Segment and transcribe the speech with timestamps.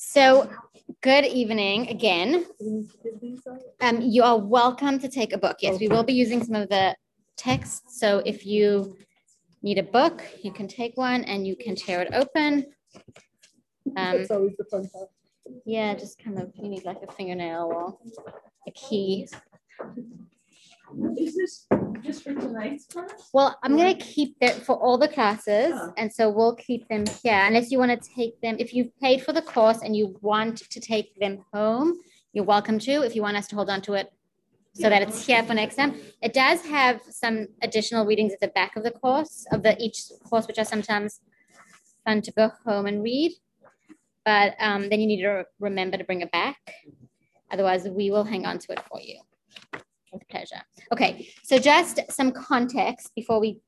[0.00, 0.48] So,
[1.02, 2.46] good evening again.
[3.80, 5.56] Um, you are welcome to take a book.
[5.60, 6.94] Yes, we will be using some of the
[7.36, 7.98] text.
[7.98, 8.96] So, if you
[9.60, 12.66] need a book, you can take one and you can tear it open.
[13.96, 15.08] Um, That's always the fun part.
[15.66, 17.98] yeah, just kind of, you need like a fingernail or
[18.68, 19.26] a key.
[21.18, 21.66] Is this
[22.02, 23.30] just for tonight's class?
[23.32, 25.92] Well, I'm gonna keep that for all the classes, Oh.
[25.96, 28.56] and so we'll keep them here unless you want to take them.
[28.58, 31.98] If you've paid for the course and you want to take them home,
[32.32, 33.02] you're welcome to.
[33.02, 34.12] If you want us to hold on to it
[34.74, 35.96] so that it's here for next time.
[36.22, 40.04] It does have some additional readings at the back of the course of the each
[40.28, 41.20] course, which are sometimes
[42.04, 43.32] fun to go home and read.
[44.24, 46.58] But um, then you need to remember to bring it back.
[47.50, 49.20] Otherwise, we will hang on to it for you.
[50.12, 50.62] With pleasure.
[50.92, 53.60] Okay, so just some context before we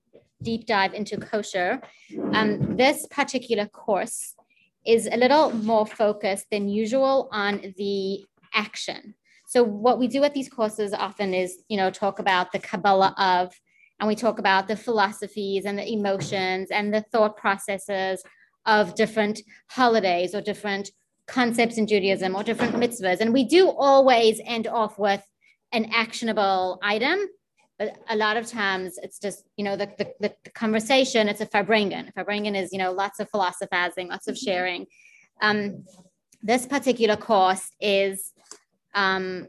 [0.43, 1.81] deep dive into kosher.
[2.33, 4.35] Um, this particular course
[4.87, 9.15] is a little more focused than usual on the action.
[9.47, 13.15] So what we do at these courses often is, you know, talk about the Kabbalah
[13.19, 13.53] of,
[13.99, 18.23] and we talk about the philosophies and the emotions and the thought processes
[18.65, 20.91] of different holidays or different
[21.27, 23.21] concepts in Judaism or different mitzvahs.
[23.21, 25.23] And we do always end off with
[25.73, 27.19] an actionable item,
[27.79, 31.47] but a lot of times it's just, you know, the, the, the, conversation, it's a
[31.47, 32.13] farbrengen.
[32.13, 34.87] Farbrengen is, you know, lots of philosophizing, lots of sharing.
[35.41, 35.85] Um,
[36.43, 38.33] this particular course is
[38.95, 39.49] um,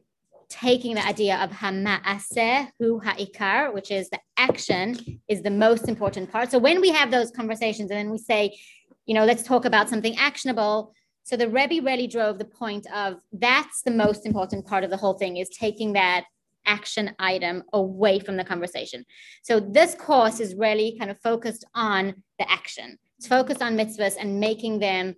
[0.50, 6.32] taking the idea of hama'aseh hu ha'ikar, which is the action is the most important
[6.32, 6.52] part.
[6.52, 8.58] So when we have those conversations and then we say,
[9.06, 10.94] you know, let's talk about something actionable.
[11.24, 14.98] So the Rebbe really drove the point of that's the most important part of the
[14.98, 16.26] whole thing is taking that
[16.66, 19.06] action item away from the conversation.
[19.42, 22.98] So this course is really kind of focused on the action.
[23.18, 25.16] It's focused on mitzvahs and making them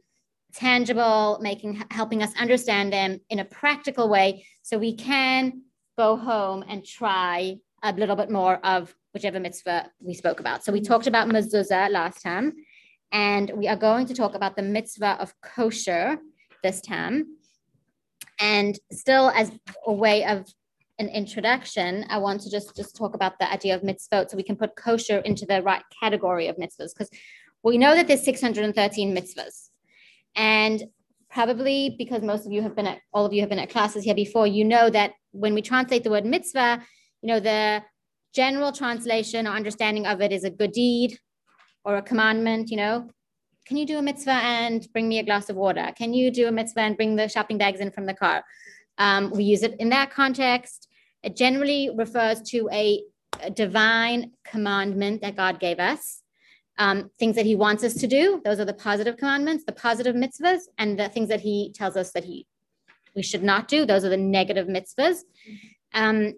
[0.54, 5.64] tangible, making helping us understand them in a practical way so we can
[5.98, 10.64] go home and try a little bit more of whichever mitzvah we spoke about.
[10.64, 12.54] So we talked about mezuzah last time,
[13.14, 16.18] and we are going to talk about the mitzvah of kosher
[16.64, 17.38] this time.
[18.40, 19.52] And still, as
[19.86, 20.48] a way of
[20.98, 24.44] an introduction, I want to just just talk about the idea of mitzvot, so we
[24.44, 27.10] can put kosher into the right category of mitzvahs, because
[27.64, 29.70] we know that there's 613 mitzvahs,
[30.36, 30.84] and
[31.30, 34.04] probably because most of you have been at all of you have been at classes
[34.04, 36.82] here before, you know that when we translate the word mitzvah,
[37.22, 37.84] you know the
[38.34, 41.20] general translation or understanding of it is a good deed
[41.84, 42.70] or a commandment.
[42.70, 43.10] You know,
[43.66, 45.92] can you do a mitzvah and bring me a glass of water?
[45.98, 48.44] Can you do a mitzvah and bring the shopping bags in from the car?
[48.98, 50.88] Um, we use it in that context.
[51.24, 53.04] It generally refers to a,
[53.42, 56.22] a divine commandment that God gave us,
[56.78, 58.42] um, things that He wants us to do.
[58.44, 62.12] Those are the positive commandments, the positive mitzvahs, and the things that He tells us
[62.12, 62.46] that He
[63.16, 63.86] we should not do.
[63.86, 65.20] Those are the negative mitzvahs.
[65.94, 66.34] Um,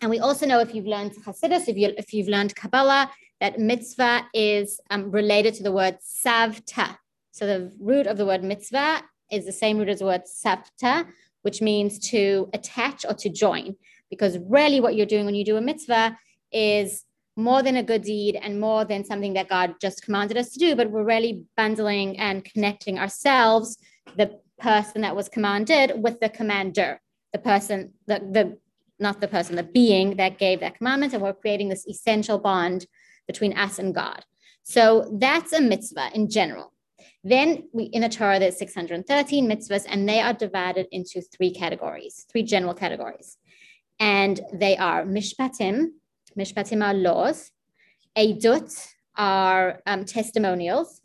[0.00, 3.10] and we also know if you've learned Hasidus, if, you, if you've learned Kabbalah,
[3.44, 6.96] that mitzvah is um, related to the word tzavta.
[7.30, 11.06] So the root of the word mitzvah is the same root as the word tzavta,
[11.42, 13.76] which means to attach or to join.
[14.08, 16.16] Because really, what you're doing when you do a mitzvah
[16.52, 17.04] is
[17.36, 20.58] more than a good deed and more than something that God just commanded us to
[20.58, 23.76] do, but we're really bundling and connecting ourselves,
[24.16, 26.98] the person that was commanded, with the commander,
[27.34, 28.56] the person, the, the
[28.98, 32.86] not the person, the being that gave that commandment, and we're creating this essential bond
[33.26, 34.24] between us and God.
[34.62, 36.72] So that's a mitzvah in general.
[37.22, 42.26] Then we in the Torah there's 613 mitzvahs, and they are divided into three categories,
[42.30, 43.38] three general categories.
[43.98, 45.86] And they are mishpatim,
[46.38, 47.50] mishpatim are laws,
[48.16, 51.00] edut are um, testimonials,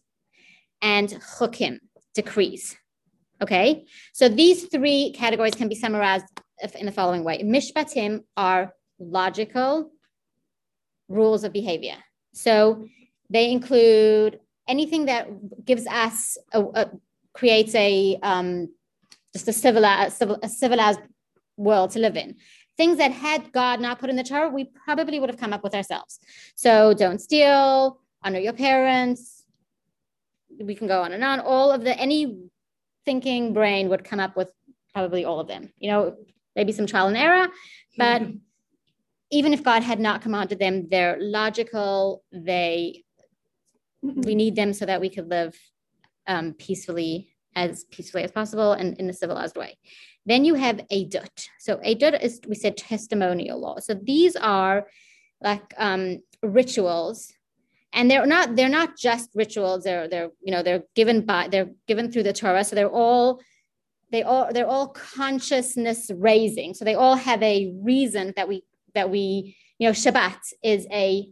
[0.81, 1.79] and chukim,
[2.13, 2.75] decrees.
[3.41, 6.25] Okay, so these three categories can be summarized
[6.77, 9.91] in the following way Mishpatim are logical
[11.07, 11.95] rules of behavior.
[12.39, 12.87] So
[13.29, 16.91] they include anything that gives us, a, a,
[17.33, 18.69] creates a, um,
[19.33, 21.01] just a civilized, a civilized
[21.57, 22.35] world to live in.
[22.77, 25.63] Things that had God not put in the Torah, we probably would have come up
[25.63, 26.19] with ourselves.
[26.55, 29.43] So don't steal, honor your parents.
[30.61, 31.41] We can go on and on.
[31.41, 32.37] All of the, any
[33.05, 34.49] thinking brain would come up with
[34.93, 35.73] probably all of them.
[35.77, 36.15] You know,
[36.55, 37.47] maybe some trial and error,
[37.97, 38.21] but
[39.31, 42.23] even if God had not commanded them, they're logical.
[42.31, 43.03] They
[44.01, 45.57] we need them so that we could live
[46.27, 49.77] um, peacefully as peacefully as possible and in a civilized way.
[50.25, 51.47] Then you have a edut.
[51.59, 53.79] So a edut is we said testimonial law.
[53.79, 54.87] So these are
[55.41, 57.33] like um, rituals
[57.93, 61.71] and they're not they're not just rituals they're they're you know they're given by they're
[61.87, 63.41] given through the torah so they're all
[64.11, 68.63] they all they're all consciousness raising so they all have a reason that we
[68.95, 71.29] that we you know shabbat is a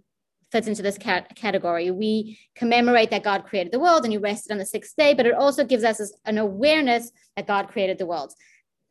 [0.49, 1.91] fits into this cat- category.
[1.91, 5.25] We commemorate that god created the world and he rested on the sixth day but
[5.25, 8.33] it also gives us an awareness that god created the world.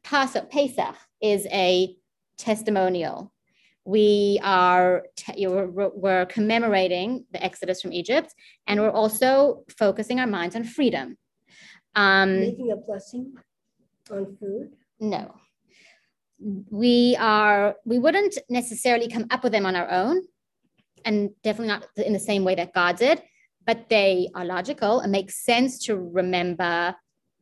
[0.05, 1.97] Pasach, pesach is a
[2.39, 3.33] testimonial.
[3.85, 5.05] We are
[5.35, 8.35] you know, we're, we're commemorating the exodus from egypt
[8.67, 11.17] and we're also focusing our minds on freedom.
[11.95, 13.33] Um, Making a blessing
[14.11, 14.73] on food.
[15.01, 15.35] no
[16.39, 20.23] we are we wouldn't necessarily come up with them on our own
[21.05, 23.23] and definitely not in the same way that god did
[23.65, 26.95] but they are logical and make sense to remember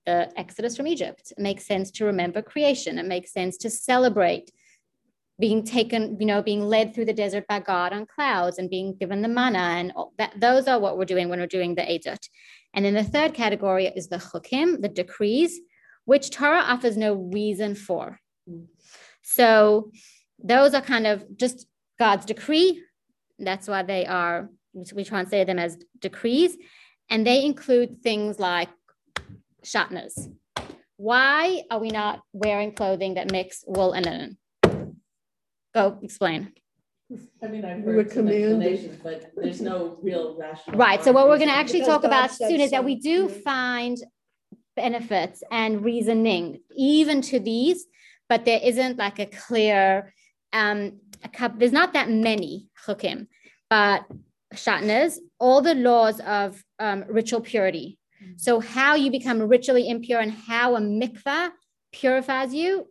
[0.06, 4.50] the exodus from egypt it makes sense to remember creation it makes sense to celebrate
[5.38, 8.94] being taken, you know, being led through the desert by God on clouds and being
[8.94, 10.38] given the manna and that.
[10.38, 12.29] Those are what we're doing when we're doing the Edut.
[12.73, 15.58] And then the third category is the chukim, the decrees,
[16.05, 18.20] which Torah offers no reason for.
[19.23, 19.91] So
[20.43, 21.67] those are kind of just
[21.99, 22.82] God's decree.
[23.38, 24.49] That's why they are,
[24.94, 26.56] we translate them as decrees.
[27.11, 28.69] And they include things like
[29.64, 30.31] shatnas.
[30.96, 34.38] Why are we not wearing clothing that mix wool and linen?
[35.75, 36.52] Go explain.
[37.43, 40.79] I mean, I've We were heard some explanations, but there's no real rational.
[40.79, 41.02] Right.
[41.02, 42.97] So what we're going to actually Because talk about God said soon is that we
[42.97, 43.99] do find
[44.76, 47.87] benefits and reasoning even to these,
[48.29, 50.12] but there isn't like a clear,
[50.53, 53.26] um, a couple, there's not that many chukim,
[53.71, 54.05] but
[54.55, 57.99] shatnas, all the laws of um, ritual purity.
[58.37, 61.50] So how you become ritually impure and how a mikvah
[61.93, 62.88] purifies you.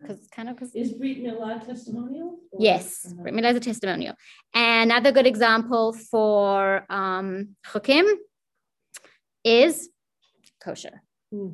[0.00, 2.38] Because kind of because Is Brit Milah testimonial?
[2.52, 4.14] or- Yes, uh, Brit Milah is a testimonial.
[4.54, 8.10] Another good example for um, chukim
[9.44, 9.88] is
[10.62, 11.02] kosher.
[11.30, 11.48] Hmm.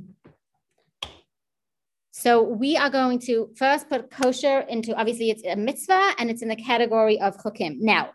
[2.20, 6.42] So we are going to first put kosher into, obviously it's a mitzvah and it's
[6.42, 7.76] in the category of chukim.
[7.80, 8.10] Now,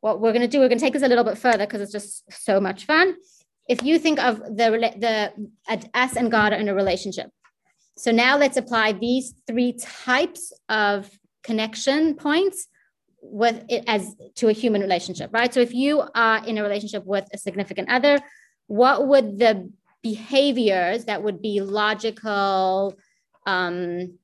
[0.00, 1.80] what we're going to do, we're going to take this a little bit further because
[1.80, 3.14] it's just so much fun.
[3.70, 5.32] If you think of the, the
[5.66, 7.30] uh, us and God are in a relationship.
[7.96, 11.08] So now let's apply these three types of
[11.42, 12.68] connection points
[13.22, 15.54] with it as to a human relationship, right?
[15.54, 18.20] So if you are in a relationship with a significant other,
[18.66, 22.94] what would the behaviors that would be logical
[23.46, 24.18] um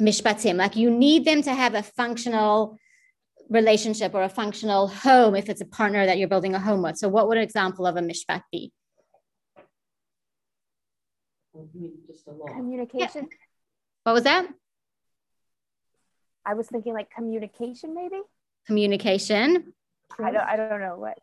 [0.00, 2.78] mishpatim like you need them to have a functional
[3.48, 6.96] relationship or a functional home if it's a partner that you're building a home with
[6.98, 8.72] so what would an example of a mishpat be
[11.54, 12.46] or you Just a law.
[12.46, 13.28] Communication.
[14.04, 14.46] what was that
[16.44, 18.20] I was thinking like communication, maybe.
[18.66, 19.74] communication
[20.18, 20.42] I don't.
[20.42, 21.18] I don't know what.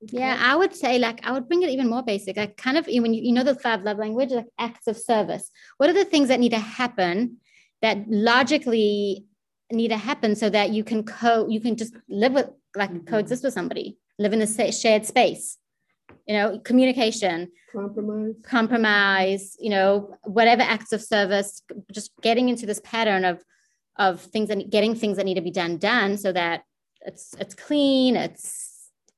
[0.00, 2.36] Yeah, I would say like I would bring it even more basic.
[2.36, 5.50] Like kind of when you, you know the five love language, like acts of service.
[5.78, 7.38] What are the things that need to happen
[7.82, 9.24] that logically
[9.72, 13.06] need to happen so that you can co you can just live with like Mhm.
[13.06, 15.58] coexist with somebody, live in a shared space.
[16.26, 18.34] You know, communication, Compromise.
[18.42, 21.62] compromise, you know, whatever acts of service,
[21.92, 23.42] just getting into this pattern of
[23.98, 26.64] of things and getting things that need to be done done so that
[27.02, 28.65] it's it's clean, it's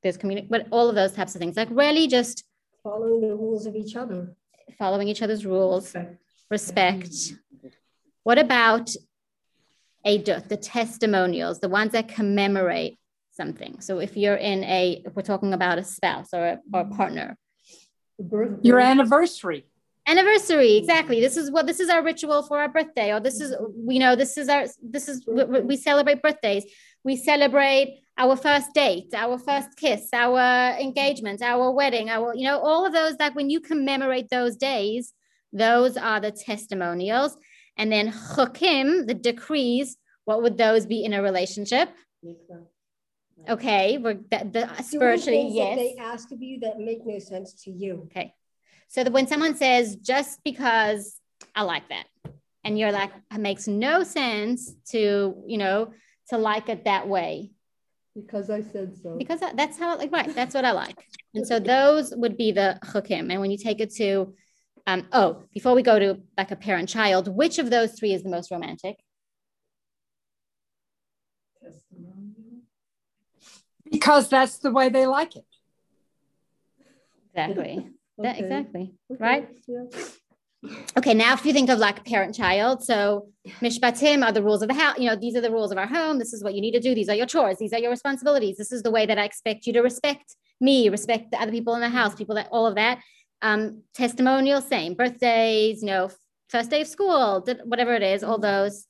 [0.02, 2.44] there's community, but all of those types of things, like really just
[2.84, 4.34] Following the rules of each other.
[4.78, 6.18] following each other's rules, Respect.
[6.50, 7.34] respect.
[8.22, 8.90] What about
[10.04, 12.98] a the testimonials, the ones that commemorate
[13.32, 13.80] something?
[13.80, 16.84] So if you're in a, if we're talking about a spouse or a, or a
[16.86, 17.36] partner,
[18.62, 19.66] Your anniversary.
[20.06, 23.54] anniversary exactly this is what this is our ritual for our birthday or this is
[23.86, 26.64] you know this is our this is we, we- we celebrate birthdays
[27.04, 32.58] we celebrate our first date our first kiss our engagement our wedding our you know
[32.60, 35.12] all of those like when you commemorate those days
[35.52, 37.36] those are the testimonials
[37.76, 41.88] and then chukim the decrees what would those be in a relationship
[43.48, 47.54] okay we're the, the spiritually that yes They ask of you that make no sense
[47.64, 48.08] to you.
[48.10, 48.34] Okay.
[48.88, 51.20] So that when someone says just because
[51.54, 52.06] I like that,
[52.64, 55.92] and you're like, it makes no sense to, you know,
[56.30, 57.52] to like it that way.
[58.20, 59.16] Because I said so.
[59.16, 60.96] Because that- that's how like right, that's what I like.
[61.34, 63.30] And so those would be the chukim.
[63.30, 64.34] And when you take it to
[64.86, 68.22] um, oh, before we go to like a parent child, which of those three is
[68.22, 68.96] the most romantic?
[71.62, 72.62] Testimonial.
[73.90, 75.44] Because that's the way they like it.
[77.34, 77.88] Exactly.
[78.20, 78.94] That- exactly.
[79.12, 79.48] Okay, right?
[79.68, 79.84] yeah.
[80.96, 83.28] Okay, now if you think of like parent child, so
[83.60, 84.98] mishpatim are the rules of the house.
[84.98, 86.18] You know, these are the rules of our home.
[86.18, 86.94] This is what you need to do.
[86.94, 87.58] These are your chores.
[87.58, 88.56] These are your responsibilities.
[88.56, 91.74] This is the way that I expect you to respect me, respect the other people
[91.74, 93.00] in the house, people that all of that.
[93.40, 96.10] Um, testimonial, same birthdays, you know,
[96.48, 98.86] first day of school, whatever it is, all those.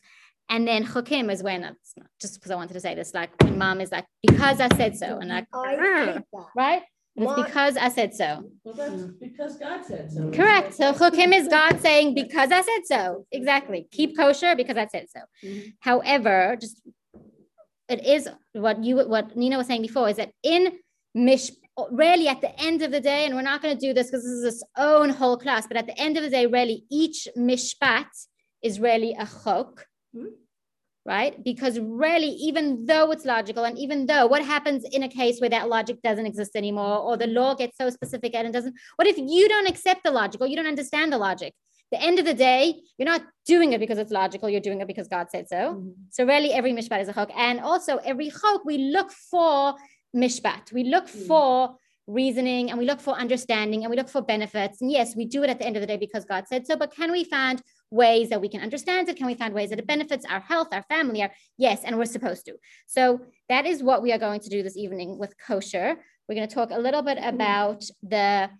[0.48, 3.30] And then chukim is when it's not just because I wanted to say this, like
[3.42, 6.46] when mom is like, because I said so, and like, I "Grr," hate that.
[6.56, 6.82] right?
[7.18, 8.28] It's Mom- because I said so.
[8.64, 10.30] Well, that's because God said so.
[10.30, 10.74] Correct.
[10.74, 13.26] So chukim is God saying, because I said so.
[13.32, 13.88] Exactly.
[13.90, 15.20] Keep kosher because I said so.
[15.44, 15.72] Mhm.
[15.80, 16.80] However, just
[17.88, 20.78] it is what you what Nina was saying before is that in
[21.14, 21.50] mish
[21.90, 24.22] really at the end of the day, and we're not going to do this because
[24.24, 27.26] this is its own whole class, but at the end of the day, really each
[27.36, 28.06] mishpat
[28.62, 29.86] is really a chok.
[30.14, 30.30] Mhm.
[31.06, 31.42] Right?
[31.42, 35.48] Because really, even though it's logical, and even though what happens in a case where
[35.48, 39.08] that logic doesn't exist anymore, or the law gets so specific and it doesn't, what
[39.08, 41.54] if you don't accept the logic or you don't understand the logic?
[41.92, 44.86] The end of the day, you're not doing it because it's logical, you're doing it
[44.86, 45.56] because God said so.
[45.56, 45.94] Mhm.
[46.10, 47.30] So really every mishpat is a chok.
[47.34, 49.76] And also every chok, we look for
[50.14, 50.70] mishpat.
[50.72, 51.26] We look Mm.
[51.26, 51.76] for
[52.06, 54.82] reasoning and we look for understanding and we look for benefits.
[54.82, 56.76] And yes, we do it at the end of the day because God said so.
[56.76, 59.16] But can we find ways that we can understand it?
[59.16, 61.22] Can we find ways that it benefits our health, our family?
[61.22, 62.54] Our yes, and we're supposed to.
[62.86, 65.96] So that is what we are going to do this evening with kosher.
[66.28, 68.50] We're going to talk a little bit about the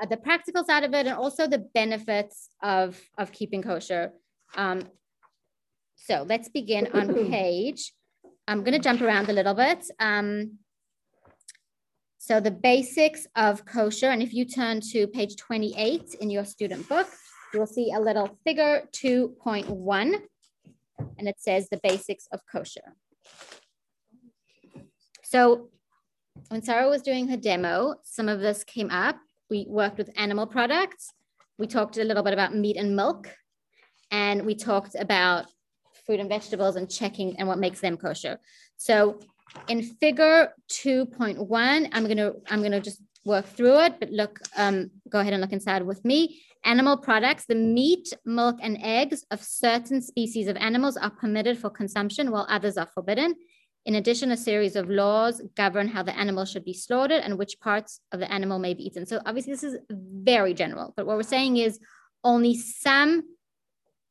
[0.00, 4.12] uh, the practical side of it and also the benefits of of keeping kosher.
[4.56, 4.84] Um,
[5.96, 7.92] so let's begin on page.
[8.46, 9.84] I'm going to jump around a little bit.
[10.00, 10.58] Um,
[12.18, 16.88] so the basics of kosher, and if you turn to page 28 in your student
[16.88, 17.08] book,
[17.52, 20.14] you will see a little figure 2.1,
[21.18, 22.94] and it says the basics of kosher.
[25.24, 25.68] So
[26.48, 29.16] when Sarah was doing her demo, some of this came up.
[29.50, 31.12] We worked with animal products.
[31.58, 33.30] We talked a little bit about meat and milk,
[34.10, 35.46] and we talked about
[36.06, 38.38] fruit and vegetables and checking and what makes them kosher.
[38.76, 39.20] So
[39.68, 45.20] in figure 2.1, I'm gonna I'm gonna just work through it, but look, um, go
[45.20, 46.40] ahead and look inside with me.
[46.64, 51.70] Animal products, the meat, milk, and eggs of certain species of animals are permitted for
[51.70, 53.34] consumption while others are forbidden.
[53.86, 57.60] In addition, a series of laws govern how the animal should be slaughtered and which
[57.60, 59.06] parts of the animal may be eaten.
[59.06, 61.78] So obviously this is very general, but what we're saying is
[62.24, 63.22] only some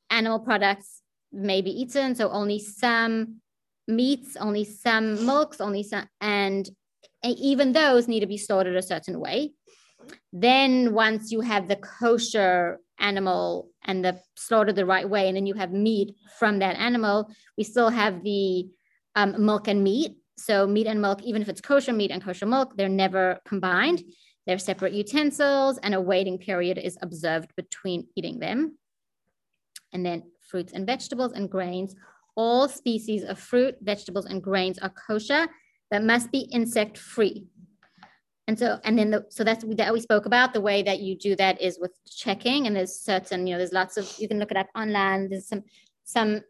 [0.09, 2.15] animal products may be eaten.
[2.15, 3.41] So only some
[3.87, 6.67] meats, only some milks, only some, and
[7.24, 9.53] even those need to be slaughtered a certain way.
[10.31, 15.45] Then once you have the kosher animal and the slaughtered the right way, and then
[15.45, 18.67] you have meat from that animal, we still have the
[19.15, 20.15] um, milk and meat.
[20.38, 24.03] So meat and milk, even if it's kosher meat and kosher milk, they're never combined.
[24.45, 28.77] They're separate utensils, and a waiting period is observed between eating them.
[29.91, 31.95] And then fruits and vegetables and grains.
[32.36, 35.47] All species of fruit, vegetables, and grains are kosher
[35.91, 37.48] that must be insect free.
[38.48, 40.53] And so, and then the, so that's that we spoke about.
[40.53, 43.74] The way that you do that is with checking, and there's certain, you know, there's
[43.74, 45.29] lots of you can look it up online.
[45.29, 45.63] There's some
[46.06, 46.41] some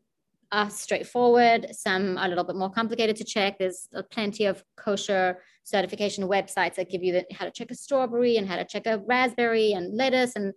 [0.52, 3.58] are straightforward, some are a little bit more complicated to check.
[3.58, 8.38] There's plenty of kosher certification websites that give you the, how to check a strawberry
[8.38, 10.54] and how to check a raspberry and lettuce and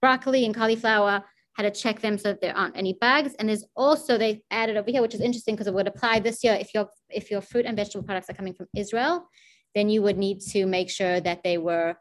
[0.00, 3.34] broccoli and cauliflower, how to check them so that there aren't any bugs.
[3.34, 6.42] And there's also they added over here, which is interesting because it would apply this
[6.42, 9.28] year if your if your fruit and vegetable products are coming from Israel,
[9.74, 11.96] then you would need to make sure that they were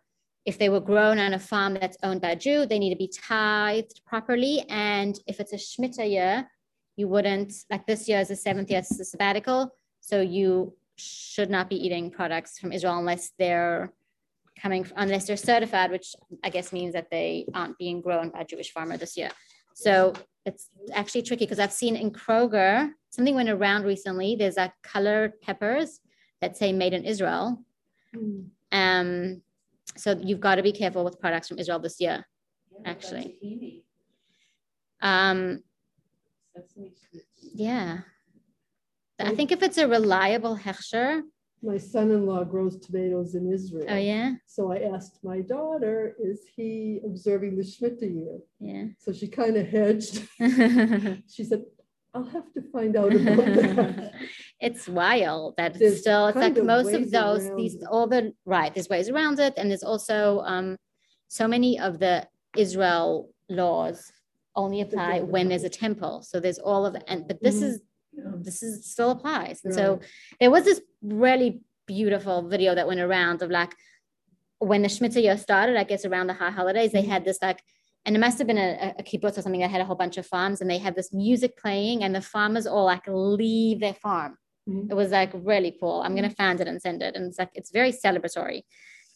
[0.46, 2.96] if they were grown on a farm that's owned by a Jew, they need to
[2.96, 4.66] be tithed properly.
[4.70, 6.50] And if it's a Shemitah year,
[6.96, 9.72] you wouldn't, like this year is the seventh year, it's a sabbatical.
[10.00, 13.94] So you should not be eating products from Israel unless they're
[14.62, 18.46] coming, unless they're certified, which I guess means that they aren't being grown by a
[18.46, 19.30] Jewish farmer this year.
[19.74, 20.14] So
[20.46, 24.36] it's actually tricky because I've seen in Kroger, something went around recently.
[24.36, 26.00] There's like colored peppers
[26.42, 27.64] that say made in Israel.
[28.16, 28.48] Mm.
[28.72, 29.42] Um,
[29.98, 32.26] so you've got to be careful with products from Israel this year.
[32.86, 33.84] Actually.
[35.02, 35.64] Um,
[37.54, 38.00] yeah.
[39.20, 41.22] I think if it's a reliable hechsher,
[41.64, 43.86] My son-in-law grows tomatoes in Israel.
[43.90, 48.40] oh yeah, So I asked my daughter, is he observing the Shemitah year?
[48.60, 48.86] yeah.
[49.00, 50.28] So she kind of hedged.
[51.30, 51.64] She said,
[52.14, 54.14] I'll have to find out about that.
[54.60, 57.84] it's wild that it's still it's like most of those these it.
[57.90, 60.76] all the right there's ways around it and there's also um
[61.30, 62.28] so many of the
[62.58, 64.12] Israel laws
[64.58, 67.68] only apply when there's a temple so there's all of and but this Mhm.
[67.70, 67.82] is
[68.48, 70.00] this is still applies and so
[70.40, 73.74] there was this really beautiful video that went around of like
[74.60, 77.08] when the Shemitah year started I guess around the high holidays they Mhm.
[77.16, 77.60] had this like
[78.06, 80.18] and it must have been a, a kibbutz or something that had a whole bunch
[80.18, 83.94] of farms, and they had this music playing, and the farmers all like leave their
[83.94, 84.38] farm.
[84.68, 84.90] Mhm.
[84.90, 86.02] It was like really cool.
[86.02, 88.64] I'm gonna find it and send it, and it's like it's very celebratory.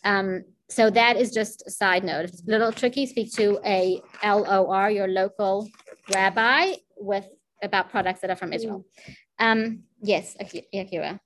[0.04, 2.26] Um, so that is just a side note.
[2.26, 5.68] If it's a little tricky, speak to a LOR, your local
[6.14, 7.26] rabbi, with
[7.66, 8.86] about products that are from Israel.
[9.40, 11.20] Um, yes, Aki- Akira.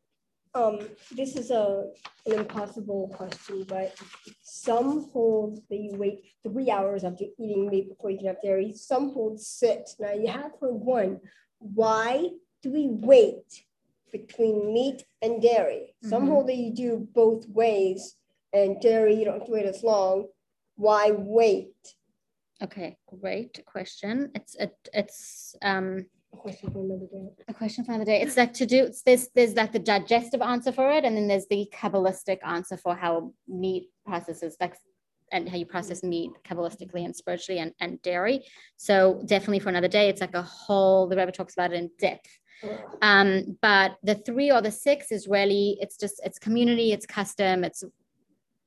[0.56, 0.80] Um,
[1.12, 1.92] this is a,
[2.26, 3.96] an impossible question, but
[4.42, 8.74] some hold that you wait three hours after eating meat before you can have dairy.
[8.74, 9.98] Some hold six.
[10.00, 11.20] Now you have heard one.
[11.60, 12.30] Why
[12.64, 13.64] do we wait
[14.12, 15.94] between meat and dairy?
[16.04, 16.30] Some Mhm.
[16.30, 18.16] hold that you do both ways,
[18.52, 20.30] and dairy you don't have to wait as long.
[20.78, 21.76] Why wait?
[22.64, 24.32] Okay, great question.
[24.34, 27.30] It's a, it's um A question for another day.
[27.48, 28.22] a question for another day.
[28.22, 28.86] It's like to do.
[28.86, 32.78] It's, there's there's like the digestive answer for it, and then there's the kabbalistic answer
[32.78, 34.76] for how meat processes like
[35.32, 38.42] and how you process meat kabbalistically and spiritually and, and dairy.
[38.78, 41.08] So definitely for another day, it's like a whole.
[41.08, 42.30] The Rebbe talks about it in depth.
[43.02, 47.64] Um, but the three or the six is really it's just it's community, it's custom,
[47.64, 47.84] it's,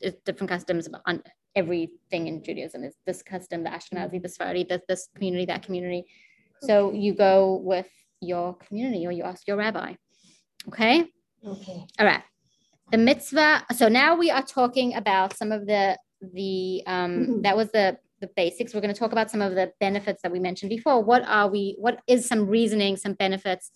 [0.01, 1.23] it's different customs on
[1.55, 2.85] everything in Judaism.
[2.85, 6.07] Is this custom, the Ashkenazi, the Sephardi, this this community, that community.
[6.63, 7.89] So you go with
[8.21, 9.95] your community or you ask your rabbi.
[10.69, 11.05] Okay.
[11.47, 11.87] Okay.
[11.99, 12.23] All right.
[12.93, 13.65] The mitzvah.
[13.75, 17.43] So now we are talking about some of the the um Mhm.
[17.43, 18.73] that was the the basics.
[18.73, 21.03] We're going to talk about some of the benefits that we mentioned before.
[21.03, 21.75] What are we?
[21.81, 23.73] What is some reasoning, some benefits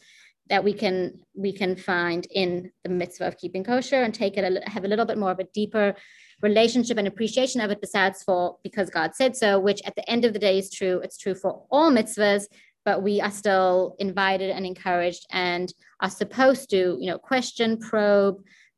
[0.49, 4.45] that we can we can find in the mitzvah of keeping kosher and take it
[4.45, 5.97] a, have a little bit more of a deeper
[6.41, 10.25] relationship and appreciation of it besides for because God said so, which at the end
[10.25, 11.01] of the day is true.
[11.03, 12.45] It's true for all mitzvahs,
[12.87, 18.37] but we are still invited and encouraged and are supposed to, you know, question, probe,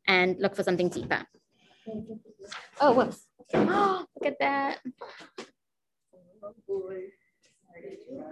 [0.09, 1.23] and look for something deeper.
[2.81, 3.25] Oh, whoops.
[3.55, 4.79] Oh, look at that.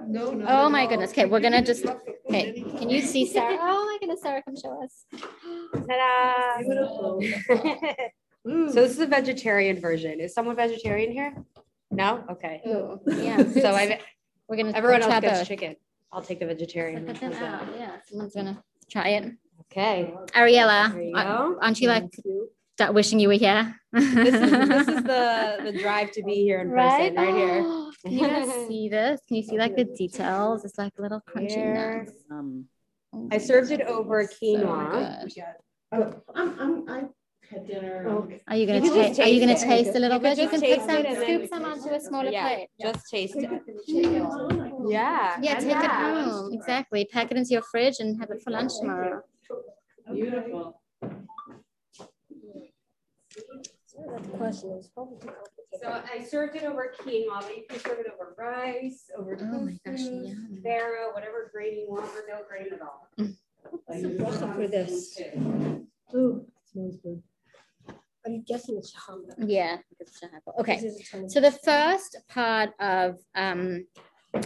[0.07, 0.89] No, not Oh my all.
[0.89, 1.11] goodness.
[1.11, 1.87] Okay, we're gonna just,
[2.29, 3.57] okay, can you see Sarah?
[3.59, 5.07] Oh my goodness, Sarah, come show us.
[5.89, 6.59] Ta-da!
[6.67, 7.23] Beautiful.
[8.45, 10.21] So this is a vegetarian version.
[10.21, 11.35] Is someone vegetarian here?
[11.91, 12.25] No?
[12.31, 12.61] Okay.
[12.67, 13.43] Ooh, yeah.
[13.49, 14.01] So I,
[14.49, 14.73] We're gonna.
[14.73, 15.49] everyone else try gets both.
[15.49, 15.77] chicken.
[16.13, 17.05] I'll take the vegetarian.
[17.07, 17.31] Put one.
[17.33, 17.69] them How's that?
[17.69, 17.79] out.
[17.79, 19.33] Yeah, someone's gonna try it.
[19.73, 20.15] Okay.
[20.35, 21.59] Ariella, There you a- go.
[21.61, 22.05] aren't you like
[22.77, 23.75] start wishing you were here?
[23.93, 27.63] This is, this is the, the drive to be here in person, right here.
[28.05, 29.21] Can you guys see this?
[29.27, 30.65] Can you see like the details?
[30.65, 32.05] It's like little crunchy Here.
[32.05, 32.13] nuts.
[32.31, 32.67] Um,
[33.15, 35.23] Oh I my served it goodness, over so quinoa.
[35.35, 35.45] good.
[35.93, 37.05] Oh, I'm, I'm, I
[37.51, 38.07] had dinner.
[38.09, 38.41] Okay.
[38.49, 39.21] Are you gonna You can taste?
[39.21, 39.69] Are you gonna taste it.
[39.85, 40.39] taste a little You bit?
[40.39, 42.69] You can taste put some, it and then- scoop some onto a smaller Yeah, plate.
[42.81, 43.51] just taste it.
[43.87, 44.29] Yeah.
[44.89, 45.39] Yeah.
[45.43, 46.53] Yeah, take it home.
[46.53, 47.05] Exactly.
[47.07, 49.23] Pack it into your fridge and have it for lunch tomorrow.
[50.13, 50.81] Beautiful.
[53.87, 55.81] So that question is probably too complicated.
[55.83, 59.61] So I served it over quinoa, but you can serve it over rice, over Oh
[59.61, 60.63] my gosh, tofu, yum.
[60.65, 63.09] farro, whatever grain you want, or no grain at all.
[64.25, 65.21] What's up for this?
[66.15, 67.23] Ooh, smells good.
[68.27, 69.35] I'm guessing it's hummus.
[69.39, 69.79] Yeah.
[70.01, 70.59] it's shahako.
[70.61, 70.81] Okay.
[70.81, 73.87] This is a ton of- So the first part of um,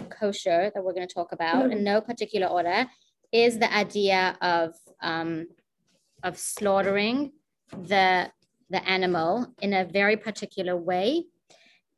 [0.09, 2.85] kosher that we're going to talk about, in no particular order,
[3.31, 5.47] is the idea of um,
[6.23, 7.31] of slaughtering
[7.71, 8.29] the
[8.69, 11.25] the animal in a very particular way.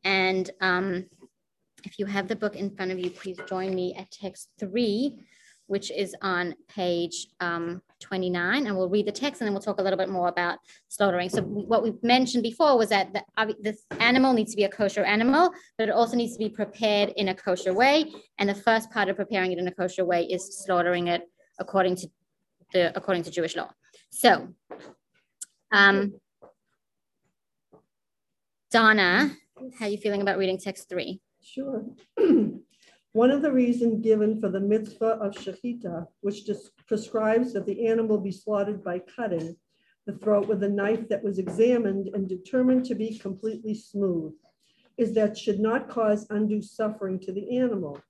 [0.04, 1.06] And um,
[1.84, 5.20] if you have the book in front of you, please join me at text three,
[5.68, 8.68] which is on page um, 29.
[8.68, 11.30] And we'll read the text and then we'll talk a little bit more about slaughtering.
[11.30, 15.04] So what we mentioned before was that the, this animal needs to be a kosher
[15.04, 18.12] animal, but it also needs to be prepared in a kosher way.
[18.38, 21.24] And the first part of preparing it in a kosher way is slaughtering it
[21.60, 22.08] according to
[22.74, 23.70] the according to Jewish law.
[24.10, 24.50] So,
[25.72, 26.14] um,
[28.72, 29.36] Donna,
[29.80, 31.22] how are you feeling about reading text three?
[31.42, 31.86] Sure.
[33.14, 36.50] One of the reasons given for the mitzvah of shechita, which
[36.88, 39.56] prescribes that the animal be slaughtered by cutting
[40.08, 44.34] the throat with a knife that was examined and determined to be completely smooth,
[44.98, 48.02] is that should not cause undue suffering to the animal.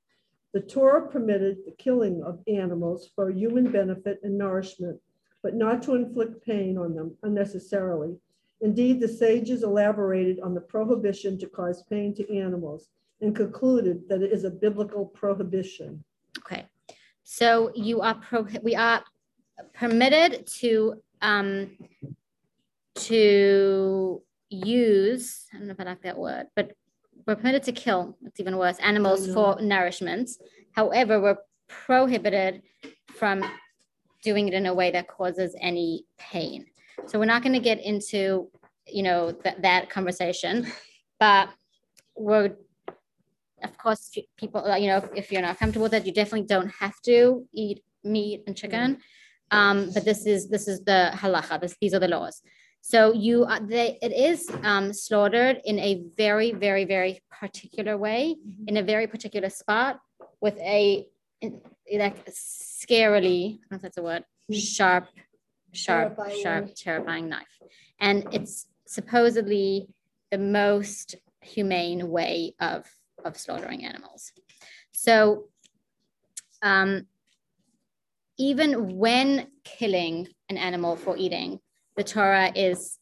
[0.53, 5.01] The Torah permitted the killing of animals for human benefit and nourishment,
[5.41, 8.15] but not to inflict pain on them unnecessarily.
[8.61, 12.87] Indeed, the sages elaborated on the prohibition to cause pain to animals
[13.23, 16.03] and concluded that it is a biblical prohibition.
[16.39, 16.65] Okay,
[17.23, 19.03] so you are pro, we are
[19.73, 21.77] permitted to, um,
[22.95, 26.73] to use, I don't know if I like that word, but
[27.25, 30.29] we're permitted to kill, it's even worse, animals for nourishment.
[30.73, 31.37] However, we're
[31.69, 32.61] prohibited
[33.07, 33.43] from
[34.21, 36.65] doing it in a way that causes any pain.
[37.07, 38.49] So we're not going to get into,
[38.87, 40.67] you know, that, that conversation,
[41.19, 41.49] but
[42.15, 42.55] we're
[43.63, 46.69] of course, people, uh, you know, if you're not comfortable with it, you definitely don't
[46.69, 48.97] have to eat meat and chicken.
[49.51, 52.41] Um, but this is, this is the halacha, this, these are the laws.
[52.81, 58.35] So you, are, they, it is, um, slaughtered in a very, very, very particular way,
[58.67, 59.99] in a very particular spot
[60.41, 61.05] with a,
[61.41, 61.61] in-
[61.97, 65.07] like scarily, I don't know if that's a word, sharp,
[65.71, 67.47] sharp, Terrifying sharp, terrifying knife.
[67.99, 69.87] And it's supposedly
[70.31, 72.85] the most humane way of,
[73.25, 74.31] of slaughtering animals.
[74.91, 75.45] So,
[76.61, 77.07] um,
[78.37, 81.59] even when killing an animal for eating,
[81.95, 82.97] the Torah is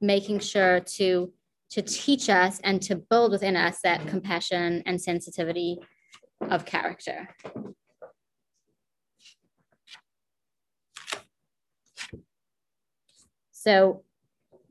[0.00, 1.32] making sure to
[1.70, 5.80] to teach us and to build within us that compassion and sensitivity
[6.40, 7.28] of character.
[13.50, 14.03] So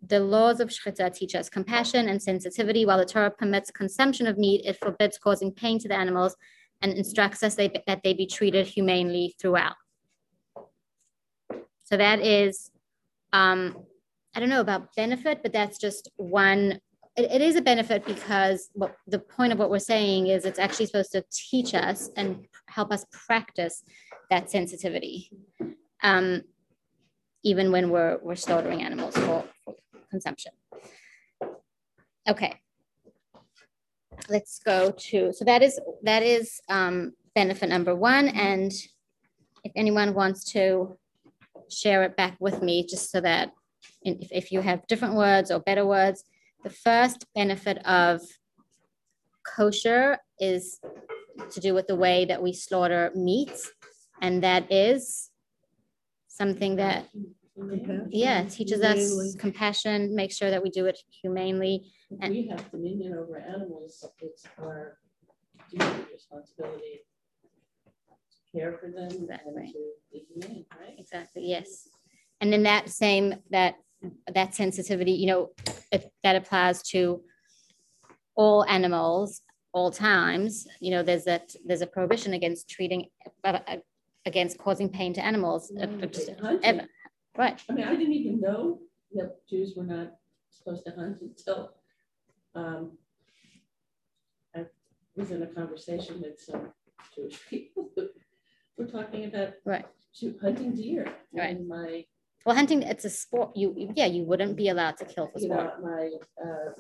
[0.08, 2.86] the laws of Shechita teach us compassion and sensitivity.
[2.86, 6.36] While the Torah permits consumption of meat, it forbids causing pain to the animals
[6.82, 9.76] and instructs us they, that they be treated humanely throughout.
[11.86, 12.72] So that is,
[13.32, 13.78] um,
[14.36, 16.80] I don't know about benefit, but that's just one.
[17.16, 20.60] It, it is a benefit because what the point of what we're saying is it's
[20.60, 23.84] actually supposed to teach us and help us practice
[24.30, 25.30] that sensitivity,
[26.02, 26.42] um,
[27.44, 29.46] even when we're we're slaughtering animals for
[30.14, 30.54] consumption.
[32.30, 32.54] Okay.
[34.30, 38.72] Let's go to so that is that is um, benefit number one, and
[39.68, 40.98] if anyone wants to
[41.70, 43.52] share it back with me, just so that
[44.04, 46.24] if, if you have different words or better words,
[46.64, 48.22] the first benefit of
[49.56, 50.80] kosher is
[51.54, 53.72] to do with the way that we slaughter meats,
[54.22, 55.32] and that is
[56.28, 57.10] something that
[57.56, 61.84] Compassion, yeah teaches us compassion, make sure that we do it humanely.
[62.10, 64.98] If And- we have dominion over animals, it's our
[65.70, 67.06] duty, and responsibility
[67.86, 69.54] to care for them Exactly.
[69.56, 69.80] and to
[70.12, 70.96] be humane, right?
[70.98, 71.88] Exactly, yes.
[72.42, 73.76] And then that same, that,
[74.34, 75.52] that sensitivity, you know,
[75.92, 77.24] if that applies to
[78.36, 79.42] all animals,
[79.74, 83.06] all times, you know, there's that, there's a prohibition against treating,
[83.44, 83.78] uh, uh,
[84.26, 85.72] against causing pain to animals.
[86.12, 86.30] just
[86.64, 86.88] ever.
[87.38, 88.80] Right, I mean, I didn't even know
[89.14, 90.14] that Jews were not
[90.52, 91.74] supposed to hunt until
[92.54, 92.92] um,
[94.56, 94.66] I
[95.16, 96.72] was in a conversation with some
[97.16, 98.10] Jewish people who
[98.78, 99.86] were talking about Right.
[100.42, 101.12] hunting deer.
[101.32, 101.58] Right.
[101.58, 102.06] And my,
[102.46, 105.46] well, hunting, it's a sport, you, yeah, you wouldn't be allowed to kill for you
[105.48, 105.82] sport.
[105.82, 106.12] know, my
[106.44, 106.72] uh,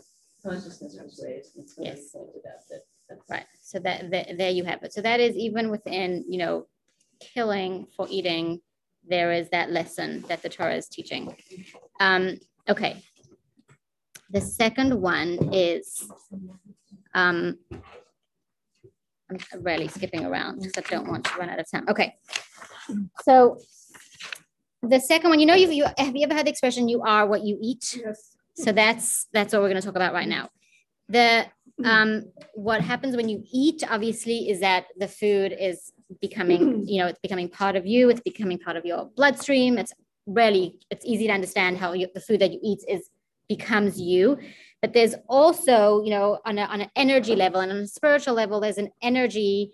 [0.43, 2.11] consciousness was raised and Yes.
[2.11, 2.81] pointed out that.
[3.09, 4.93] that's- Right, so that, that, there you have it.
[4.93, 6.67] So that is even within, you know,
[7.19, 8.61] killing for eating,
[9.07, 11.35] there is that lesson that the Torah is teaching.
[11.99, 12.39] Um,
[12.69, 13.03] okay.
[14.29, 16.07] The second one is,
[17.13, 17.57] um,
[19.29, 21.85] I'm really skipping around because I don't want to run out of time.
[21.87, 22.15] Okay.
[23.23, 23.59] So
[24.81, 27.25] the second one, you know, you, you, have you ever had the expression, you are
[27.25, 27.99] what you eat?
[28.03, 28.35] Yes.
[28.55, 30.49] So that's, that's what we're gonna talk about right now.
[31.09, 31.45] The,
[31.83, 37.07] um, what happens when you eat, obviously, is that the food is becoming, you know,
[37.07, 39.77] it's becoming part of you, it's becoming part of your bloodstream.
[39.77, 39.93] It's
[40.25, 43.09] really, it's easy to understand how you, the food that you eat is
[43.49, 44.37] becomes you.
[44.81, 48.33] But there's also, you know, on, a, on an energy level and on a spiritual
[48.33, 49.71] level, there's an energy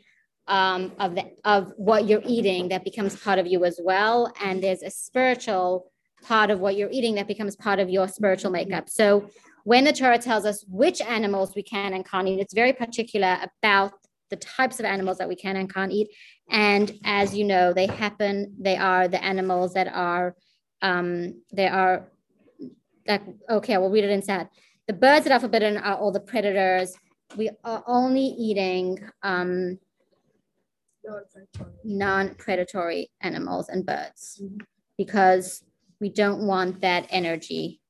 [0.47, 4.33] um, of the, of what you're eating that becomes part of you as well.
[4.43, 5.91] And there's a spiritual
[6.23, 8.89] part of what you're eating that becomes part of your spiritual makeup.
[8.89, 9.29] So
[9.63, 13.37] when the Torah tells us which animals we can and can't eat, it's very particular
[13.43, 13.93] about
[14.29, 16.09] the types of animals that we can and can't eat.
[16.49, 20.35] And as you know, they happen, they are the animals that are,
[20.81, 22.07] um, they are,
[23.07, 24.49] like, okay, we'll read it inside.
[24.87, 26.95] The birds that are forbidden are all the predators.
[27.37, 29.79] We are only eating um,
[31.83, 34.41] non-predatory animals and birds
[34.97, 35.63] because
[35.99, 37.81] we don't want that energy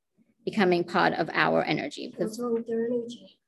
[0.45, 2.13] becoming part of our energy.
[2.19, 3.38] Energy?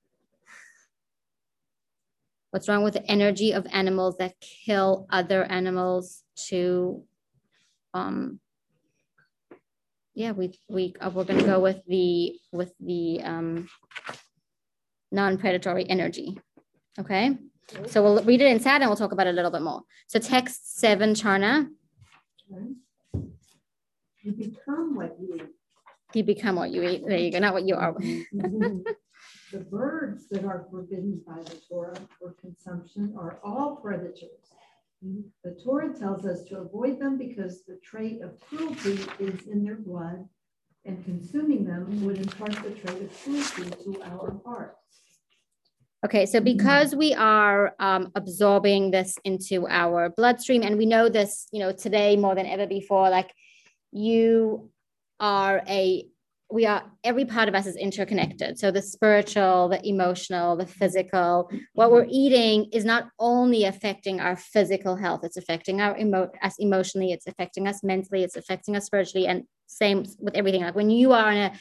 [2.52, 7.04] What's wrong with the energy of animals that kill other animals to,
[7.94, 8.40] um,
[10.14, 13.70] yeah, we, we, uh, we're gonna go with the, with the, um,
[15.12, 16.40] non-predatory energy,
[17.00, 17.38] okay?
[17.88, 19.82] So we'll read it inside and we'll talk about it a little bit more.
[20.08, 21.68] So text seven, Charna,
[24.24, 25.48] You become what you eat.
[26.14, 27.04] you become what you eat.
[27.08, 27.96] There you go, not what you are.
[29.52, 34.54] The birds that are forbidden by the Torah for consumption are all predators.
[35.44, 39.76] The Torah tells us to avoid them because the trait of cruelty is in their
[39.76, 40.28] blood,
[40.86, 44.78] and consuming them would impart the trait of cruelty to our hearts.
[46.06, 51.48] Okay, so because we are um, absorbing this into our bloodstream, and we know this,
[51.52, 53.34] you know, today more than ever before, like
[53.92, 54.70] you
[55.20, 56.08] are a,
[56.52, 58.60] we are, every part of us is interconnected.
[58.60, 62.12] So the spiritual, the emotional, the physical, what we're mm-hmm.
[62.12, 67.28] eating is not only affecting our physical health, it's affecting our emo- us emotionally, it's
[67.28, 70.62] affecting us mentally, it's affecting us spiritually, and same with everything.
[70.62, 71.56] Like when you are on a hmm.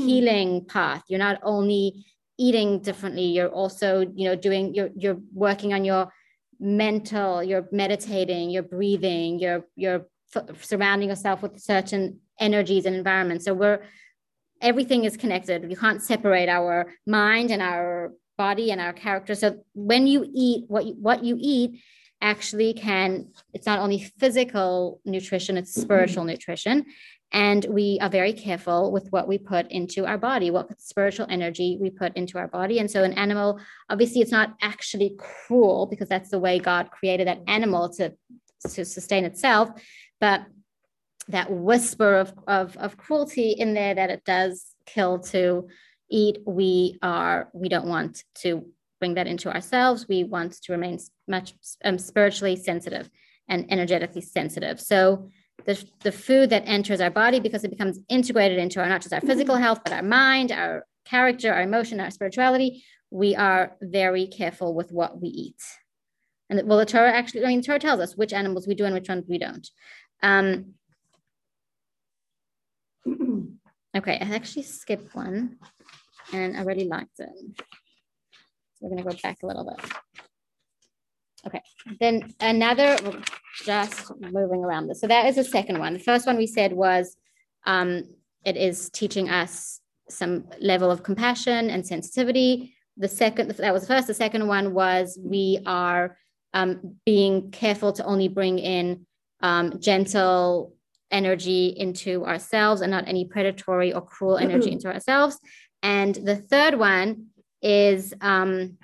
[0.00, 2.04] healing path, you're not only
[2.40, 6.10] eating differently you're also you know doing you're you're working on your
[6.58, 13.44] mental you're meditating you're breathing you're you're f- surrounding yourself with certain energies and environments
[13.44, 13.80] so we're
[14.60, 15.70] everything is connected.
[15.70, 19.34] You can't separate our mind and our body and our character.
[19.34, 21.80] So when you eat what you, what you eat
[22.22, 25.82] actually can it's not only physical nutrition it's mm-hmm.
[25.82, 26.86] spiritual nutrition.
[27.32, 31.78] And we are very careful with what we put into our body, what spiritual energy
[31.80, 32.80] we put into our body.
[32.80, 37.28] And so, an animal, obviously, it's not actually cruel because that's the way God created
[37.28, 37.50] that mm-hmm.
[37.50, 38.14] animal to,
[38.70, 39.70] to sustain itself.
[40.20, 40.42] But
[41.28, 45.68] that whisper of, of, of cruelty in there that it does kill to
[46.10, 48.66] eat, we are, we don't want to
[48.98, 50.06] bring that into ourselves.
[50.08, 51.54] We want to remain much
[51.84, 53.08] um, spiritually sensitive
[53.48, 54.80] and energetically sensitive.
[54.80, 55.30] So,
[55.66, 59.12] the, the food that enters our body because it becomes integrated into our not just
[59.12, 62.82] our physical health, but our mind, our character, our emotion, our spirituality.
[63.10, 65.62] We are very careful with what we eat.
[66.48, 68.84] And well, the Torah actually, I mean, the Torah tells us which animals we do
[68.84, 69.68] and which ones we don't.
[70.22, 70.74] Um,
[73.96, 75.58] okay, I actually skipped one
[76.32, 77.28] and I really liked it.
[78.74, 79.90] So we're going to go back a little bit.
[81.46, 81.62] Okay,
[82.00, 82.98] then another,
[83.64, 85.00] just moving around this.
[85.00, 85.94] So that is the second one.
[85.94, 87.16] The first one we said was
[87.66, 88.04] um,
[88.44, 92.74] it is teaching us some level of compassion and sensitivity.
[92.96, 94.06] The second, that was the first.
[94.06, 96.16] The second one was we are
[96.52, 99.06] um, being careful to only bring in
[99.40, 100.74] um, gentle
[101.10, 105.38] energy into ourselves and not any predatory or cruel energy into ourselves.
[105.82, 107.26] And the third one
[107.62, 108.78] is um,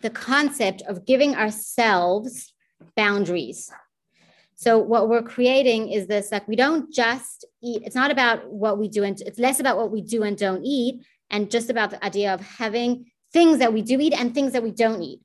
[0.00, 2.52] the concept of giving ourselves
[2.96, 3.70] boundaries.
[4.54, 7.82] So what we're creating is this like we don't just eat.
[7.84, 10.64] It's not about what we do and it's less about what we do and don't
[10.64, 14.52] eat and just about the idea of having things that we do eat and things
[14.52, 15.20] that we don't eat.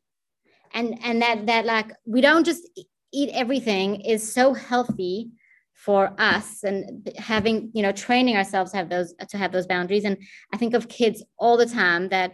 [0.74, 2.64] And and that that like we don't just
[3.12, 5.32] eat everything is so healthy
[5.76, 10.06] for us and having you know training ourselves to have those to have those boundaries
[10.06, 10.18] and
[10.54, 12.34] i think of kids all the time that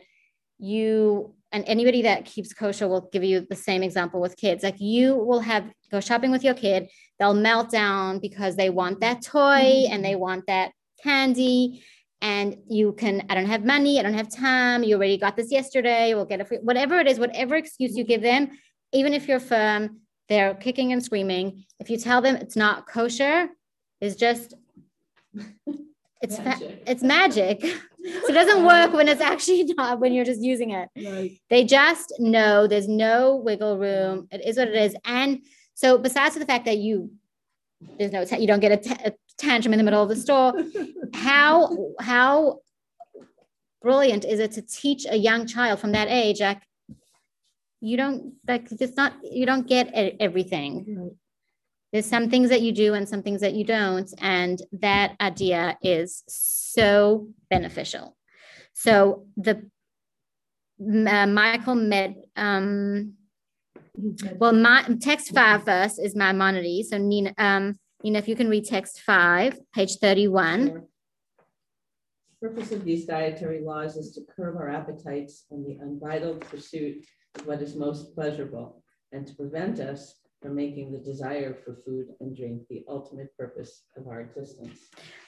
[0.60, 4.64] you and anybody that keeps kosher will give you the same example with kids.
[4.64, 9.02] Like you will have go shopping with your kid, they'll melt down because they want
[9.02, 9.94] that toy mm-hmm.
[9.94, 10.72] and they want that
[11.04, 11.84] candy.
[12.22, 15.52] And you can, I don't have money, I don't have time, you already got this
[15.52, 18.52] yesterday, we'll get it free, whatever it is, whatever excuse you give them,
[18.94, 20.01] even if you're firm,
[20.32, 21.66] they're kicking and screaming.
[21.82, 23.50] If you tell them it's not kosher,
[24.00, 24.54] is just
[26.22, 26.84] it's magic.
[26.88, 27.62] it's magic.
[27.62, 27.68] so
[28.30, 30.88] it doesn't work when it's actually not when you're just using it.
[30.96, 31.38] Right.
[31.50, 34.30] They just know there's no wiggle room.
[34.32, 34.96] It is what it is.
[35.04, 35.42] And
[35.74, 37.12] so besides the fact that you
[38.00, 40.54] there's no you don't get a, t- a tantrum in the middle of the store,
[41.14, 42.60] how how
[43.82, 46.62] brilliant is it to teach a young child from that age like
[47.82, 50.96] you don't like it's not you don't get everything.
[50.98, 51.12] Right.
[51.92, 55.78] There's some things that you do and some things that you don't and that idea
[55.82, 58.16] is so beneficial.
[58.74, 59.70] So the
[60.80, 63.14] uh, michael met um
[64.36, 66.90] well my text five first is maimonides.
[66.90, 70.84] So nina um nina if you can read text five page 31 sure.
[72.42, 77.06] The purpose of these dietary laws is to curb our appetites and the unbridled pursuit
[77.46, 82.36] what is most pleasurable and to prevent us from making the desire for food and
[82.36, 84.80] drink the ultimate purpose of our existence.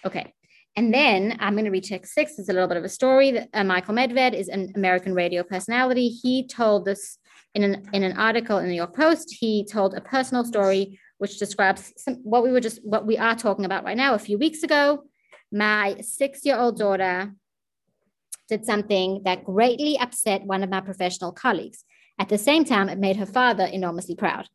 [0.05, 0.33] Okay.
[0.75, 2.39] And then I'm going to read text six.
[2.39, 3.31] It's a little bit of a story.
[3.31, 6.07] That, uh, Michael Medved is an American radio personality.
[6.09, 7.19] He told this
[7.53, 9.35] in an, in an article in the New York Post.
[9.39, 13.35] He told a personal story which describes some, what we were just what we are
[13.35, 14.15] talking about right now.
[14.15, 15.03] A few weeks ago,
[15.51, 17.31] my six-year-old daughter
[18.49, 21.85] did something that greatly upset one of my professional colleagues.
[22.19, 24.47] At the same time, it made her father enormously proud.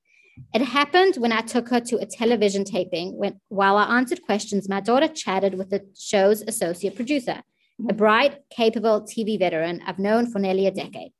[0.54, 3.16] It happened when I took her to a television taping.
[3.16, 7.42] When, while I answered questions, my daughter chatted with the show's associate producer,
[7.88, 11.12] a bright, capable TV veteran I've known for nearly a decade.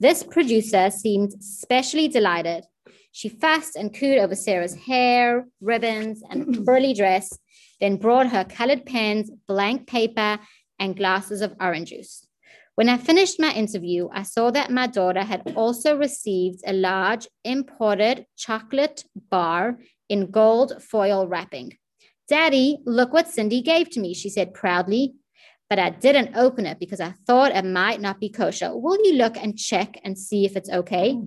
[0.00, 2.64] This producer seemed especially delighted.
[3.12, 7.38] She fussed and cooed over Sarah's hair, ribbons, and frilly dress,
[7.80, 10.40] then brought her colored pens, blank paper,
[10.78, 12.26] and glasses of orange juice.
[12.74, 17.28] When I finished my interview, I saw that my daughter had also received a large
[17.44, 21.76] imported chocolate bar in gold foil wrapping.
[22.28, 25.14] Daddy, look what Cindy gave to me, she said proudly.
[25.68, 28.76] But I didn't open it because I thought it might not be kosher.
[28.76, 31.12] Will you look and check and see if it's okay?
[31.12, 31.26] Hmm.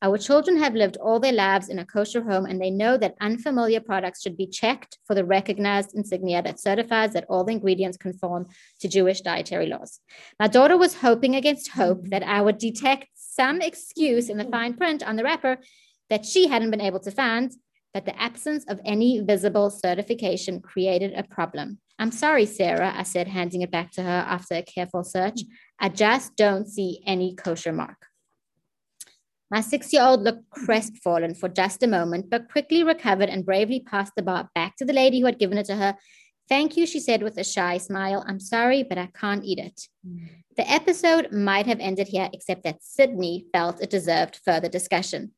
[0.00, 3.16] Our children have lived all their lives in a kosher home and they know that
[3.20, 7.96] unfamiliar products should be checked for the recognized insignia that certifies that all the ingredients
[7.96, 8.46] conform
[8.78, 9.98] to Jewish dietary laws.
[10.38, 14.74] My daughter was hoping against hope that I would detect some excuse in the fine
[14.74, 15.58] print on the wrapper
[16.10, 17.52] that she hadn't been able to find,
[17.92, 21.78] but the absence of any visible certification created a problem.
[21.98, 25.40] I'm sorry, Sarah, I said, handing it back to her after a careful search.
[25.80, 28.07] I just don't see any kosher mark.
[29.50, 33.80] My six year old looked crestfallen for just a moment, but quickly recovered and bravely
[33.80, 35.96] passed the bar back to the lady who had given it to her.
[36.48, 38.24] Thank you, she said with a shy smile.
[38.26, 39.82] I'm sorry, but I can't eat it.
[40.06, 40.28] Mm.
[40.56, 45.32] The episode might have ended here, except that Sydney felt it deserved further discussion.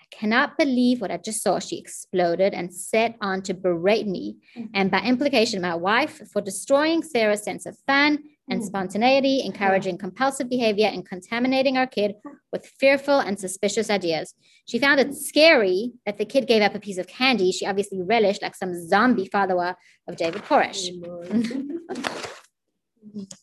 [0.00, 4.36] I cannot believe what I just saw, she exploded and set on to berate me,
[4.56, 4.68] mm-hmm.
[4.74, 8.22] and by implication, my wife, for destroying Sarah's sense of fun
[8.52, 8.66] and mm.
[8.66, 12.14] spontaneity, encouraging compulsive behavior, and contaminating our kid
[12.52, 14.34] with fearful and suspicious ideas.
[14.66, 18.00] She found it scary that the kid gave up a piece of candy she obviously
[18.02, 19.74] relished, like some zombie follower
[20.08, 20.88] of David Koresh.
[21.04, 22.22] Oh,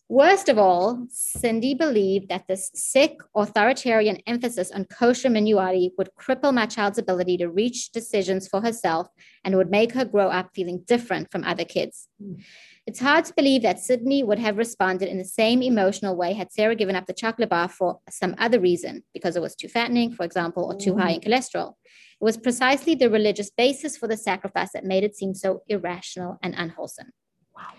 [0.08, 6.54] Worst of all, Cindy believed that this sick, authoritarian emphasis on kosher minutiae would cripple
[6.54, 9.08] my child's ability to reach decisions for herself
[9.44, 12.08] and would make her grow up feeling different from other kids.
[12.24, 12.42] Mm.
[12.90, 16.52] It's hard to believe that Sydney would have responded in the same emotional way had
[16.52, 20.12] Sarah given up the chocolate bar for some other reason, because it was too fattening,
[20.12, 21.28] for example, or too high in mm.
[21.28, 21.74] cholesterol.
[22.20, 26.40] It was precisely the religious basis for the sacrifice that made it seem so irrational
[26.42, 27.12] and unwholesome.
[27.56, 27.74] Wow.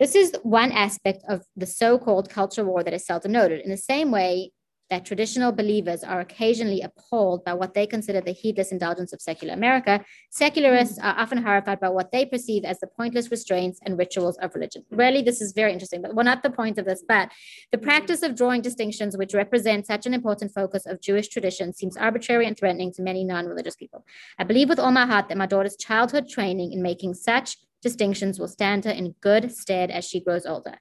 [0.00, 3.60] This is one aspect of the so called culture war that is seldom noted.
[3.60, 4.50] In the same way
[4.90, 9.54] that traditional believers are occasionally appalled by what they consider the heedless indulgence of secular
[9.54, 14.38] America, secularists are often horrified by what they perceive as the pointless restraints and rituals
[14.38, 14.84] of religion.
[14.90, 17.30] Really, this is very interesting, but well, not the point of this, but
[17.72, 21.96] the practice of drawing distinctions which represent such an important focus of Jewish tradition seems
[21.96, 24.04] arbitrary and threatening to many non religious people.
[24.38, 28.38] I believe with all my heart that my daughter's childhood training in making such distinctions
[28.38, 30.78] will stand her in good stead as she grows older.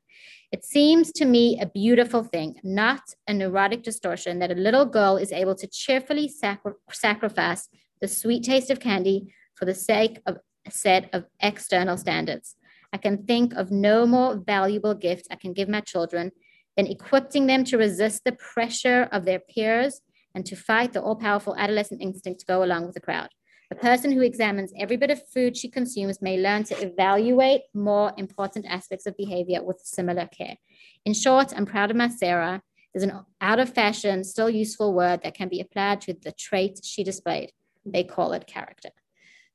[0.52, 5.18] It seems to me a beautiful thing, not a neurotic distortion, that a little girl
[5.18, 7.68] is able to cheerfully sacri- sacrifice
[8.00, 12.56] the sweet taste of candy for the sake of a set of external standards.
[12.94, 16.32] I can think of no more valuable gift I can give my children
[16.78, 20.02] than equipping them to resist the pressure of their peers
[20.34, 23.30] and to fight the all powerful adolescent instinct to go along with the crowd.
[23.70, 28.14] A person who examines every bit of food she consumes may learn to evaluate more
[28.18, 30.56] important aspects of behavior with similar care.
[31.04, 32.62] In short, I'm proud of my Sarah.
[32.94, 36.80] There's an out of fashion, still useful word that can be applied to the trait
[36.84, 37.52] she displayed.
[37.86, 38.90] They call it character.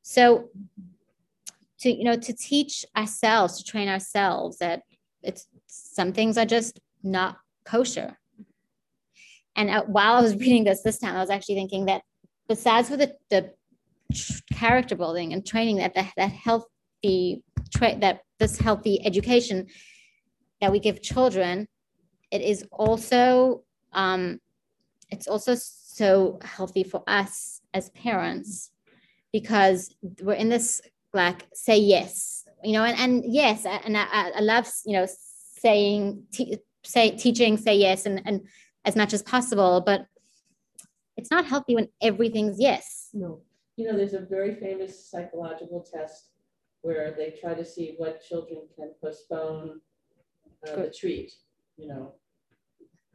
[0.02, 0.50] So,
[1.80, 4.82] to you know, to teach ourselves, to train ourselves that
[5.22, 8.18] it's some things are just not kosher.
[9.56, 12.02] And uh, while I was reading this this time, I was actually thinking that
[12.46, 13.54] besides for the, the
[14.52, 19.66] character building and training that that, that healthy tra- that this healthy education
[20.60, 21.66] that we give children
[22.30, 24.40] it is also um,
[25.10, 28.70] it's also so healthy for us as parents
[29.32, 30.80] because we're in this
[31.12, 35.06] like say yes you know and, and yes and I, I love you know
[35.58, 38.40] saying te- say teaching say yes and, and
[38.84, 40.06] as much as possible but
[41.16, 43.42] it's not healthy when everything's yes No.
[43.76, 46.30] You know, there's a very famous psychological test
[46.82, 49.80] where they try to see what children can postpone
[50.68, 51.32] uh, the treat,
[51.76, 52.12] you know,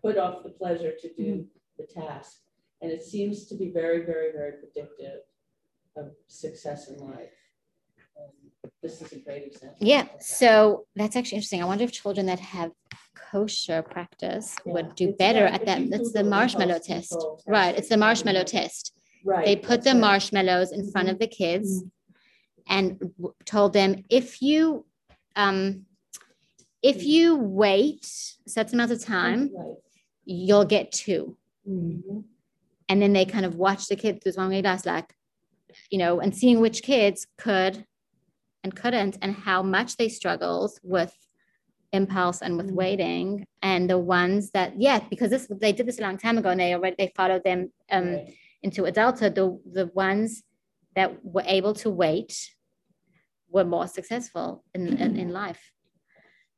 [0.02, 1.46] put off the pleasure to do
[1.78, 2.40] the task.
[2.82, 5.22] And it seems to be very, very, very predictive
[5.96, 7.34] of success in life.
[8.16, 9.78] And this is a great example.
[9.80, 10.24] Yeah, that.
[10.24, 11.62] so that's actually interesting.
[11.62, 12.72] I wonder if children that have
[13.32, 14.74] kosher practice Yeah.
[14.74, 15.90] would do It's better at that.
[15.90, 17.12] That's the marshmallow test.
[17.12, 18.94] test, Right, it's the marshmallow test.
[19.28, 19.46] Right.
[19.46, 20.00] They put the right.
[20.00, 21.84] marshmallows in front of the kids
[22.68, 24.86] and w- told them if you
[25.36, 25.86] um
[26.82, 28.08] if you wait
[28.46, 29.76] a certain amount of time, Right.
[30.24, 31.36] you'll get two.
[31.68, 32.24] Mhm.
[32.88, 34.42] And then they kind of watch the kids through
[34.86, 35.14] like,
[35.92, 37.86] you know, and seeing which kids could
[38.64, 41.14] and couldn't and how much they struggled with
[41.92, 42.76] impulse and with Mhm.
[42.76, 46.50] waiting and the ones that yeah because this they did this a long time ago
[46.50, 48.34] and they already they followed them um Right.
[48.64, 50.44] Into adulthood the the ones
[50.96, 52.52] that were able to wait
[53.50, 55.20] were more successful in in, mm-hmm.
[55.20, 55.72] in life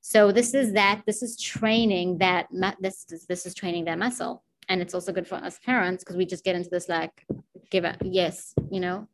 [0.01, 2.47] So this is that, this is training that,
[2.79, 4.43] this, is- this is training that muscle.
[4.69, 7.25] And it's also good for us parents because we just get into this like,
[7.69, 9.07] give a yes, you know?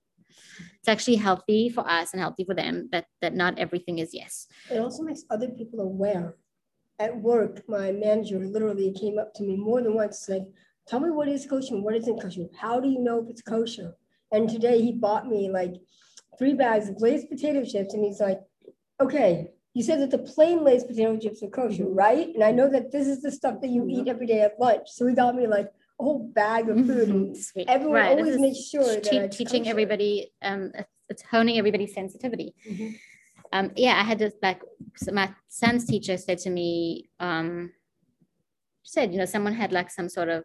[0.79, 4.47] It's actually healthy for us and healthy for them that, that not everything is yes.
[4.69, 6.36] It also makes other people aware.
[6.99, 10.45] At work, my manager literally came up to me more than once, said,
[10.88, 12.45] tell me what is kosher and what isn't kosher.
[12.57, 13.95] How do you know if it's kosher?
[14.31, 15.73] And today he bought me like
[16.38, 18.39] three bags of glazed potato chips and he's like,
[19.01, 22.27] okay, you said that the plain glazed potato chips are kosher, right?
[22.33, 24.88] And I know that this is the stuff that you eat every day at lunch.
[24.89, 25.67] So he got me like
[25.99, 27.09] a whole bag of food.
[27.09, 27.67] and Sweet.
[27.69, 29.71] Everyone Right, always makes sure that te- it's teaching kosher.
[29.71, 30.71] everybody, um,
[31.09, 32.53] it's- honing everybody's sensitivity.
[32.69, 32.95] Mhm.
[33.53, 34.61] Um, yeah, I had this like,
[34.97, 37.71] so my son's teacher said to me, um,
[38.83, 40.43] said, you know, someone had like some sort of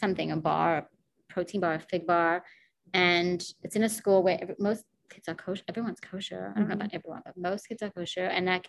[0.00, 0.86] something, a bar, a
[1.32, 2.44] protein bar, a fig bar,
[2.92, 5.62] and it's in a school where every, most kids are kosher.
[5.68, 6.52] Everyone's kosher.
[6.54, 6.82] I don't know mm-hmm.
[6.82, 8.26] about everyone, but most kids are kosher.
[8.26, 8.68] And like,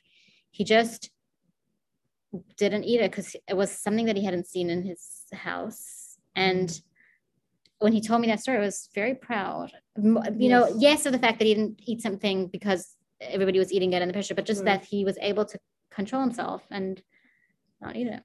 [0.51, 1.09] he just
[2.57, 5.01] didn't eat it because it was something that he hadn't seen in his
[5.33, 6.17] house.
[6.35, 7.85] And mm-hmm.
[7.85, 9.71] when he told me that story, I was very proud.
[9.97, 10.77] M- You know, Yes.
[10.79, 14.07] yes, of the fact that he didn't eat something because everybody was eating it in
[14.07, 14.79] the picture, but just Right.
[14.79, 15.59] that he was able to
[15.89, 17.01] control himself and
[17.81, 18.23] not eat it.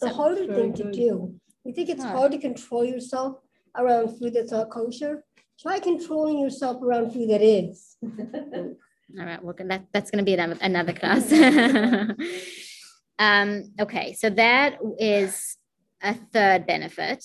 [0.00, 1.40] The So- harder Very thing to do.
[1.64, 2.32] You think it's Hard.
[2.32, 3.38] to control yourself
[3.76, 5.24] around food that's not kosher?
[5.60, 7.96] Try controlling yourself around food that is.
[8.02, 11.30] All right, we're that, that's gonna be another, another class.
[13.18, 15.58] um, okay, so that is
[16.02, 17.24] a third benefit.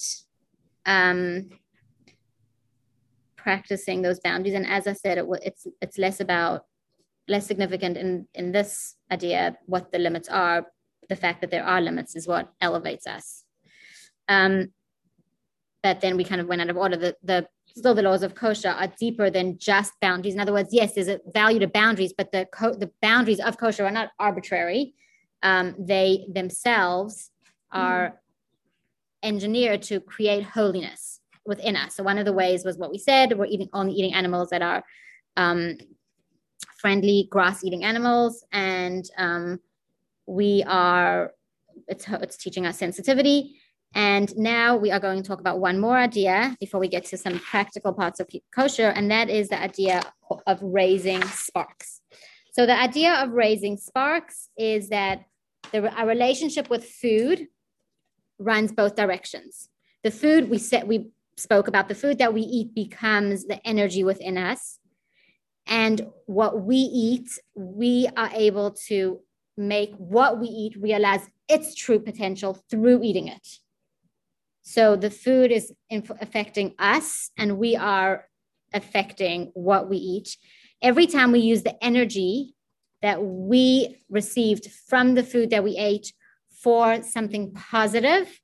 [0.86, 1.50] Um,
[3.38, 6.66] practicing those boundaries, and as I said, it, it's it's less about
[7.28, 10.66] less significant in in this idea what the limits are.
[11.08, 13.45] The fact that there are limits is what elevates us.
[14.28, 14.74] Um,
[15.84, 16.98] but then we kind of went out of order.
[16.98, 20.34] The the still the laws of kosher are deeper than just boundaries.
[20.34, 23.58] In other words, yes, there's a value to boundaries, but the co- the boundaries of
[23.58, 24.94] kosher are not arbitrary.
[25.44, 27.30] Um, they themselves
[27.72, 28.20] are
[29.22, 31.96] engineered to create holiness within us.
[31.96, 34.64] So one of the ways was what we said: we're eating only eating animals that
[34.64, 34.84] are
[35.38, 35.78] um,
[36.80, 39.60] friendly grass-eating animals, and um,
[40.26, 41.34] we are.
[41.88, 43.60] It's it's teaching us sensitivity.
[43.96, 47.18] And now we are going to talk about one more idea before we get to
[47.18, 50.02] some practical parts of kosher, and that is the idea
[50.46, 52.02] of raising sparks.
[52.52, 55.24] So the idea of raising sparks is that
[55.72, 57.48] the, our relationship with food
[58.38, 59.70] runs both directions.
[60.04, 64.04] The food we said we spoke about the food that we eat becomes the energy
[64.04, 64.78] within us,
[65.68, 69.22] and what we eat, we are able to
[69.56, 73.60] make what we eat realize its true potential through eating it.
[74.68, 78.26] So the food is affecting us, and we are
[78.74, 80.38] affecting what we eat.
[80.82, 82.56] Every time we use the energy
[83.04, 86.12] that we received from the food that we ate
[86.50, 88.42] for something positive,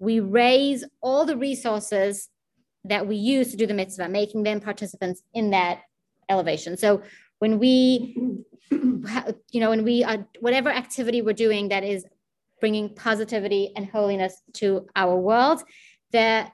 [0.00, 2.28] we raise all the resources
[2.84, 5.82] that we use to do the mitzvah, making them participants in that
[6.28, 6.76] elevation.
[6.76, 7.00] So
[7.38, 8.16] when we,
[8.70, 12.04] you know, when we are, whatever activity we're doing that is
[12.64, 15.62] bringing positivity and holiness to our world.
[16.12, 16.46] The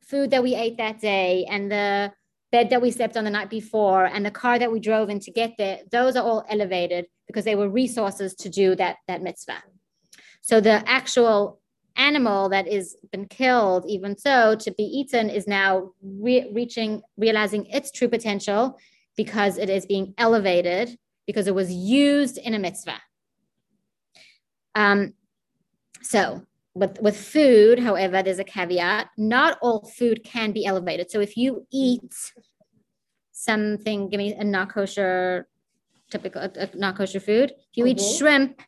[0.00, 2.10] food that we ate that day and the
[2.50, 5.20] bed that we slept on the night before and the car that we drove in
[5.20, 9.20] to get there, those are all elevated because they were resources to do that, that
[9.20, 9.62] mitzvah.
[10.40, 11.60] So the actual
[11.96, 17.66] animal that is been killed, even so, to be eaten is now re- reaching, realizing
[17.66, 18.78] its true potential
[19.18, 20.96] because it is being elevated
[21.26, 23.02] because it was used in a mitzvah.
[24.74, 25.12] Um,
[26.02, 26.42] so
[26.74, 29.08] with, with food, however, there's a caveat.
[29.16, 31.10] Not all food can be elevated.
[31.10, 32.14] So if you eat
[33.32, 35.48] something, give me a not kosher,
[36.10, 37.50] typical a, a not kosher food.
[37.50, 38.18] If you eat Mhm.
[38.18, 38.62] shrimp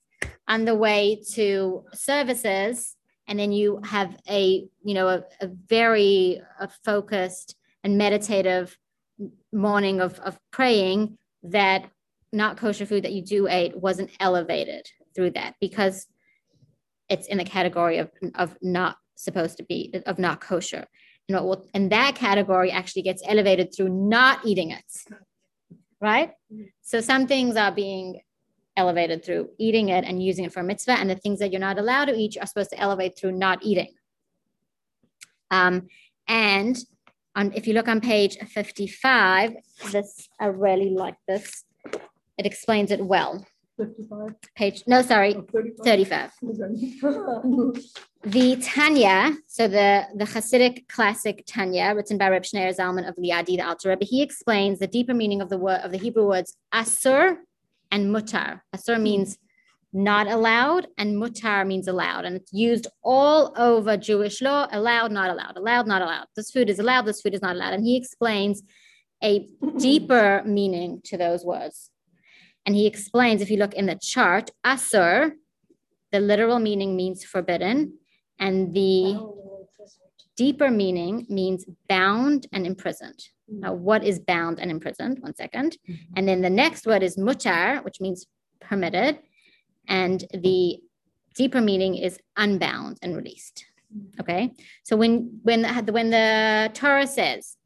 [0.49, 6.41] on the way to services, and then you have a you know a, a very
[6.61, 8.77] uh focused and meditative
[9.53, 11.91] morning of, of praying, that
[12.33, 16.07] not kosher food that you do eat wasn't elevated through that because
[17.11, 20.87] it's in the category of, of not supposed to be of not kosher.
[21.29, 24.85] You know well, and that category actually gets elevated through not eating it
[26.01, 26.33] right?
[26.83, 28.21] So some things are being
[28.77, 31.79] elevated through eating it and using it for mitzvah and the things that you're not
[31.79, 33.93] allowed to eat are supposed to elevate through not eating.
[35.51, 35.89] Um,
[36.27, 36.79] and
[37.35, 39.55] on, if you look on page 55
[39.93, 41.65] this i really like this.
[42.39, 43.47] It explains it well
[43.81, 45.47] Fifty-five, page no sorry oh,
[45.83, 46.31] thirty-five?
[46.43, 47.11] 35
[47.73, 47.81] Okay.
[48.25, 53.57] the Tanya, so the, the Hasidic classic Tanya, written by Reb Schneur Zalman of Liadi,
[53.57, 56.57] the Alter Rebbe, he explains the deeper meaning of the word of the Hebrew words
[56.75, 57.37] asur
[57.91, 58.61] and mutar.
[58.77, 59.39] Asur means
[59.93, 62.25] not allowed, and mutar means allowed.
[62.25, 66.27] And it's used all over Jewish law allowed, not allowed, allowed, not allowed.
[66.37, 67.75] This food is allowed, this food is not allowed.
[67.75, 68.63] And he explains
[69.23, 69.47] a
[69.79, 71.91] deeper meaning to those words.
[72.67, 75.33] And he explains if you look in the chart, asur,
[76.13, 77.95] the literal meaning means forbidden,
[78.39, 79.19] and the
[80.37, 83.19] deeper meaning means bound and imprisoned.
[83.51, 83.61] Mm-hmm.
[83.61, 85.19] Now, what is bound and imprisoned?
[85.21, 85.77] One second.
[85.89, 86.13] Mm-hmm.
[86.17, 88.27] And then the next word is mutar, which means
[88.61, 89.19] permitted.
[89.87, 90.81] And the
[91.35, 93.67] deeper meaning is unbound and released.
[93.95, 94.21] Mm-hmm.
[94.21, 94.53] Okay.
[94.83, 97.57] So when when the, when the Torah says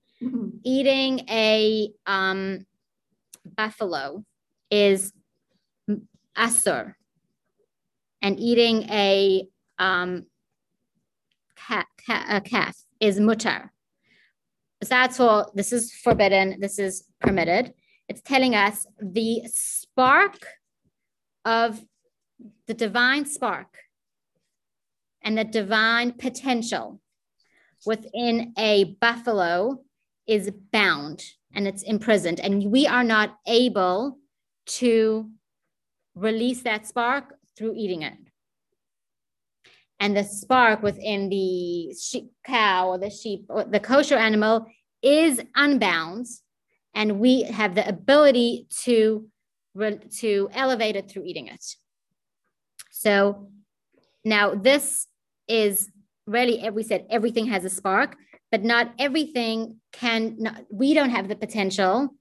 [0.64, 2.66] eating a um,
[3.45, 4.24] buffalo
[4.75, 5.12] is
[6.37, 6.95] asur,
[8.20, 9.47] and eating a
[9.79, 10.27] um,
[12.09, 13.70] a calf is mutar.
[14.81, 15.53] That's all.
[15.55, 16.61] This is forbidden.
[16.61, 17.72] This is permitted.
[18.09, 20.37] It's telling us the spark
[21.45, 21.83] of
[22.66, 23.79] the divine spark
[25.22, 27.01] and the divine potential
[27.87, 29.81] within a buffalo
[30.27, 31.22] is bound
[31.55, 34.18] and it's imprisoned and we are not able
[34.67, 35.31] to
[36.15, 38.19] release that spark through eating it.
[40.01, 44.67] And the spark within the sheep, cow or the sheep or the kosher animal
[45.03, 46.27] is unbound
[46.95, 49.27] and we have the ability to
[50.09, 51.65] to elevate it through eating it.
[52.93, 53.49] So
[54.25, 55.09] now this
[55.49, 55.91] is
[56.27, 58.17] really, eh, we said everything has a spark,
[58.53, 62.15] but not everything can, not, we don't have the potential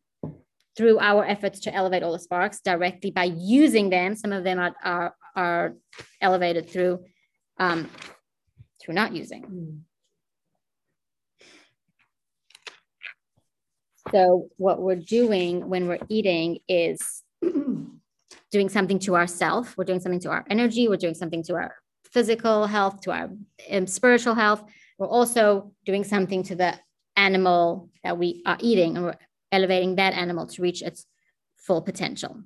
[0.75, 4.15] through our efforts to elevate all the sparks directly by using them.
[4.15, 5.75] Some of them are, are, are
[6.21, 7.03] elevated through,
[7.59, 7.89] um,
[8.81, 9.83] through not using.
[14.11, 17.23] So what we're doing when we're eating is
[18.51, 19.75] doing something to ourself.
[19.77, 20.87] We're doing something to our energy.
[20.87, 21.75] We're doing something to our
[22.11, 23.29] physical health, to our
[23.71, 24.63] um, spiritual health.
[24.99, 26.75] We're also doing something to the
[27.15, 29.17] animal that we are eating, and we're
[29.53, 31.05] elevating that animal to reach its
[31.55, 32.43] full potential.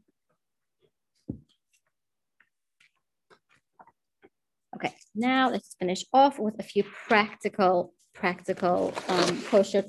[4.75, 9.85] Okay, now let's finish off with a few practical, practical um, kosher,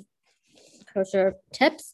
[0.95, 1.93] kosher tips.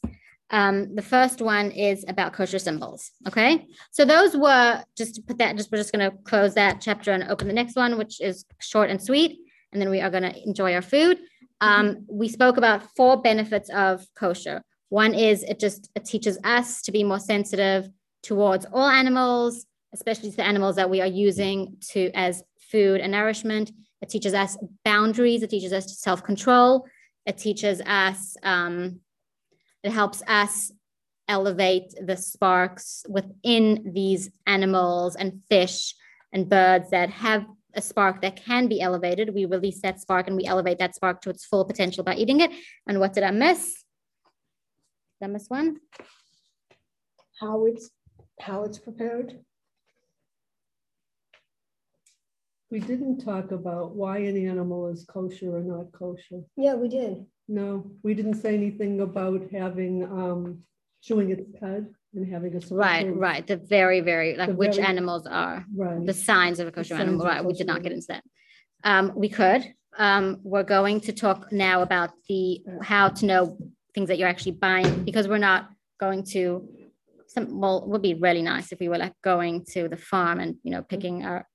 [0.51, 3.11] Um, the first one is about kosher symbols.
[3.27, 3.65] Okay.
[3.91, 7.11] So those were just to put that, just we're just going to close that chapter
[7.11, 9.39] and open the next one, which is short and sweet.
[9.73, 11.19] And then we are going to enjoy our food.
[11.61, 14.61] Um, we spoke about four benefits of kosher.
[14.89, 17.89] One is it just it teaches us to be more sensitive
[18.23, 23.71] towards all animals, especially the animals that we are using to as food and nourishment.
[24.01, 25.43] It teaches us boundaries.
[25.43, 26.85] It teaches us self control.
[27.25, 28.99] It teaches us um,
[29.83, 30.71] it helps us
[31.27, 35.95] elevate the sparks within these animals and fish
[36.33, 39.33] and birds that have a spark that can be elevated.
[39.33, 42.39] We release that spark and we elevate that spark to its full potential by eating
[42.39, 42.51] it.
[42.87, 43.84] And what did I miss?
[45.21, 45.77] Did I miss one?
[47.39, 47.89] How it's
[48.41, 49.39] how it's prepared.
[52.71, 56.41] We didn't talk about why an animal is kosher or not kosher.
[56.57, 57.25] Yeah, we did.
[57.47, 60.63] No, we didn't say anything about having, um,
[61.01, 62.75] chewing its cud and having a.
[62.75, 63.17] Right, throat.
[63.17, 63.45] right.
[63.47, 66.05] The very, very like The which very- animals are Right.
[66.05, 67.21] the signs of a kosher animal.
[67.21, 67.45] of Right.
[67.45, 68.23] We did not get into that.
[68.83, 69.63] Um, we could.
[69.97, 73.57] Um, we're going to talk now about the how to know
[73.95, 75.69] things that you're actually buying because we're not
[75.99, 76.67] going to
[77.27, 80.39] some well it would be really nice if we were like going to the farm
[80.39, 80.87] and you know mm-hmm.
[80.95, 81.47] picking our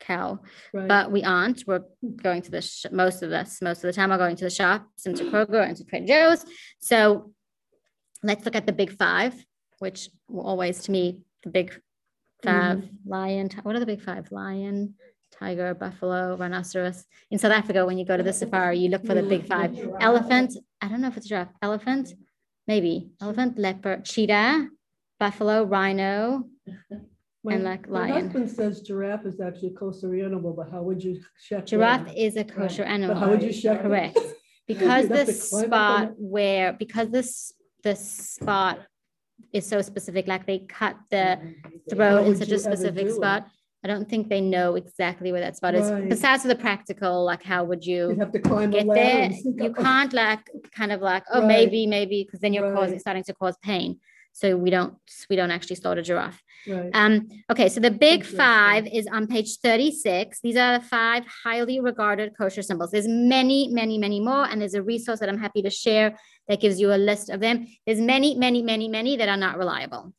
[0.00, 0.38] cow
[0.72, 0.88] Right.
[0.88, 1.64] but we aren't.
[1.66, 1.84] We're
[2.16, 4.50] going to the sh- most of us most of the time are going to the
[4.50, 6.44] shops and to Kroger and to Trader Joe's.
[6.80, 7.32] So
[8.22, 9.34] let's look at the big five,
[9.78, 11.80] which will always to me the big
[12.42, 13.10] 5 mm-hmm.
[13.10, 13.48] lion.
[13.48, 14.30] ti- What are the big five?
[14.30, 14.94] Lion,
[15.38, 17.04] tiger, buffalo, rhinoceros.
[17.30, 19.76] In South Africa, when you go to the safari, you look for the big five.
[20.00, 20.56] Elephant.
[20.80, 21.48] I don't know if it's a giraffe.
[21.62, 22.14] Elephant,
[22.66, 24.68] maybe elephant, leopard, cheetah,
[25.18, 26.44] buffalo, rhino,
[27.42, 28.10] My- and like lion.
[28.10, 31.66] My husband says giraffe is actually a kosher animal, but how would you check?
[31.66, 32.92] Giraffe is a kosher Right.
[32.92, 33.14] animal.
[33.14, 33.82] But how would you check?
[33.82, 33.88] that?
[33.88, 34.18] Correct.
[34.66, 38.00] Because You'd this to climb up on spot where, because this, this
[38.36, 38.78] spot
[39.52, 41.94] is so specific, like they cut the mm-hmm.
[41.94, 43.42] throat in such a specific spot.
[43.42, 43.52] it?
[43.84, 45.90] I don't think they know exactly where that spot is.
[45.90, 46.08] Right.
[46.08, 49.30] Besides the practical, like how would You'd you have to climb get there?
[49.30, 51.48] You can't like, kind of like, oh, Right.
[51.48, 54.00] maybe, maybe, because then you're causing, starting to cause pain.
[54.32, 54.94] So we don't,
[55.28, 56.42] we don't actually slaughter giraffe.
[56.66, 56.90] Right.
[56.94, 60.40] Um, okay, so the big five is on page 36.
[60.42, 62.90] These are the five highly regarded kosher symbols.
[62.90, 66.18] There's many, many, many more, and there's a resource that I'm happy to share
[66.48, 67.66] that gives you a list of them.
[67.86, 70.14] There's many, many, many, many that are not reliable.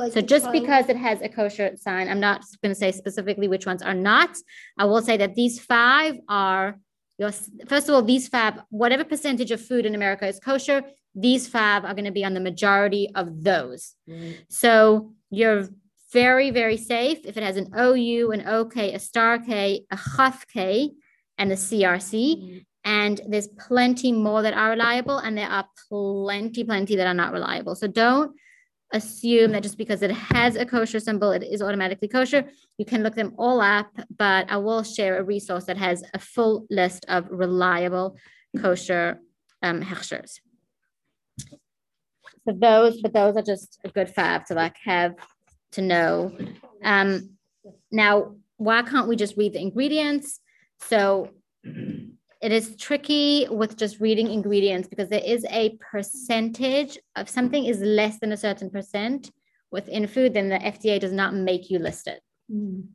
[0.00, 3.48] Like So just because it has a kosher sign, I'm not going to say specifically
[3.48, 4.36] which ones are not.
[4.78, 6.78] I will say that these five are
[7.18, 7.32] your,
[7.68, 10.82] first of all, these five, whatever percentage of food in America is kosher,
[11.14, 13.94] these five are going to be on the majority of those.
[14.08, 14.36] Mm.
[14.48, 15.68] So you're
[16.12, 20.46] very, very safe if it has an OU, an OK, a star K, a Chaf
[20.46, 20.92] K,
[21.36, 22.12] and a CRC.
[22.12, 22.64] Mm.
[22.84, 27.34] And there's plenty more that are reliable, and there are plenty, plenty that are not
[27.34, 27.74] reliable.
[27.74, 28.34] So don't
[28.92, 32.44] assume that just because it has a kosher symbol, it is automatically kosher.
[32.78, 36.18] You can look them all up, but I will share a resource that has a
[36.18, 38.16] full list of reliable
[38.60, 39.20] kosher
[39.62, 40.40] um, hechshers.
[42.48, 45.14] So those, but those are just a good five to like have
[45.72, 46.36] to know.
[46.82, 47.36] Um,
[47.92, 50.40] now, why can't we just read the ingredients?
[50.80, 51.30] So
[52.40, 57.80] it is tricky with just reading ingredients because there is a percentage of something is
[57.80, 59.30] less than a certain percent
[59.70, 62.20] within food, then the FDA does not make you list it.
[62.50, 62.88] Mm.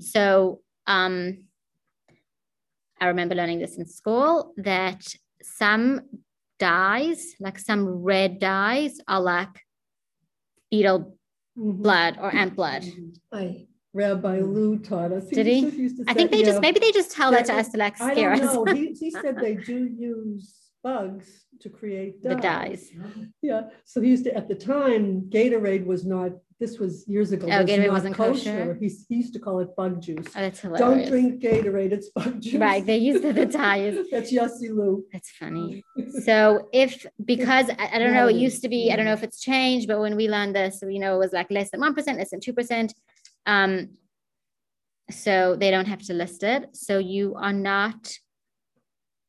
[0.00, 1.48] So um,
[3.00, 5.06] I remember learning this in school that
[5.42, 6.02] some
[6.58, 9.60] dyes, like some red dyes, are like
[10.70, 11.16] beetle
[11.58, 11.82] Mhm.
[11.82, 12.82] blood or ant blood.
[13.30, 14.52] I, Rabbi hmm.
[14.52, 15.26] Lou taught us.
[15.26, 15.60] Did he?
[15.60, 16.46] used to I say- think they yeah.
[16.46, 18.54] just maybe they just tell that to us to like I scare don't us.
[18.54, 18.64] know.
[18.64, 22.90] He, he said they do use bugs to create The dyes.
[22.90, 23.26] dyes.
[23.40, 27.46] Yeah, so he used to, at the time, Gatorade was not, this was years ago.
[27.50, 28.76] Oh, was Gatorade wasn't kosher?
[28.80, 30.26] He, he used to call it bug juice.
[30.28, 30.80] Oh, that's hilarious.
[30.80, 32.54] Don't drink Gatorade, it's bug juice.
[32.54, 33.96] Right, they used the, the dyes.
[34.10, 35.04] That's Yossi Lou.
[35.12, 35.82] That's funny.
[36.24, 39.22] So if because I, I don't know, it used to be, I don't know if
[39.22, 41.94] it's changed, but when we learned this, you know, it was like less than one
[41.94, 42.92] percent, less than two percent.
[43.46, 43.90] Um,
[45.10, 46.76] so they don't have to list it.
[46.76, 48.12] So you are not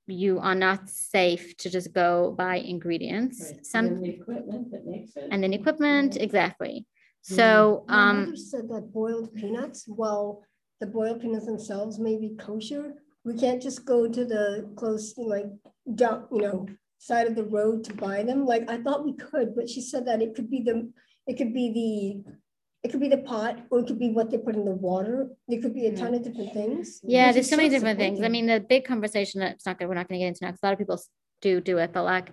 [0.06, 3.40] you are not safe to just go buy ingredients.
[3.42, 3.56] Right.
[3.56, 5.30] And Some then the equipment that makes it.
[5.32, 6.24] and then equipment, Yeah.
[6.24, 6.86] exactly.
[7.22, 10.44] So my um mother said that boiled peanuts, while
[10.82, 15.46] the boiled peanuts themselves may be kosher, we can't just go to the close, like,
[15.96, 18.46] dump, you know, side of the road to buy them.
[18.46, 20.92] Like, I thought we could, but she said that it could be the,
[21.28, 21.72] it could be
[22.26, 22.32] the,
[22.84, 25.30] it could be the pot, or it could be what they put in the water.
[25.48, 26.26] There could be a ton of mm.
[26.26, 27.00] different things.
[27.04, 28.22] Yeah, there's so many different things.
[28.22, 30.60] I mean, the big conversation that's not good, we're not gonna get into now, because
[30.64, 31.02] a lot of people
[31.42, 32.32] do do it, but like,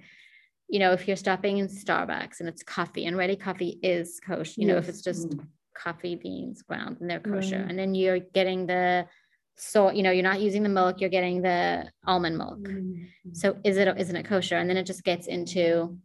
[0.69, 4.61] you know, if you're stopping in Starbucks and it's coffee and ready coffee is kosher,
[4.61, 5.47] you know, if it's just mm.
[5.77, 7.71] coffee beans ground and they're kosher, Right.
[7.71, 9.07] and then you're getting the
[9.57, 12.61] so, you know, you're not using the milk, you're getting the almond milk.
[12.61, 13.09] Mm.
[13.33, 14.57] So is it, isn't it kosher?
[14.57, 15.99] And then it just gets into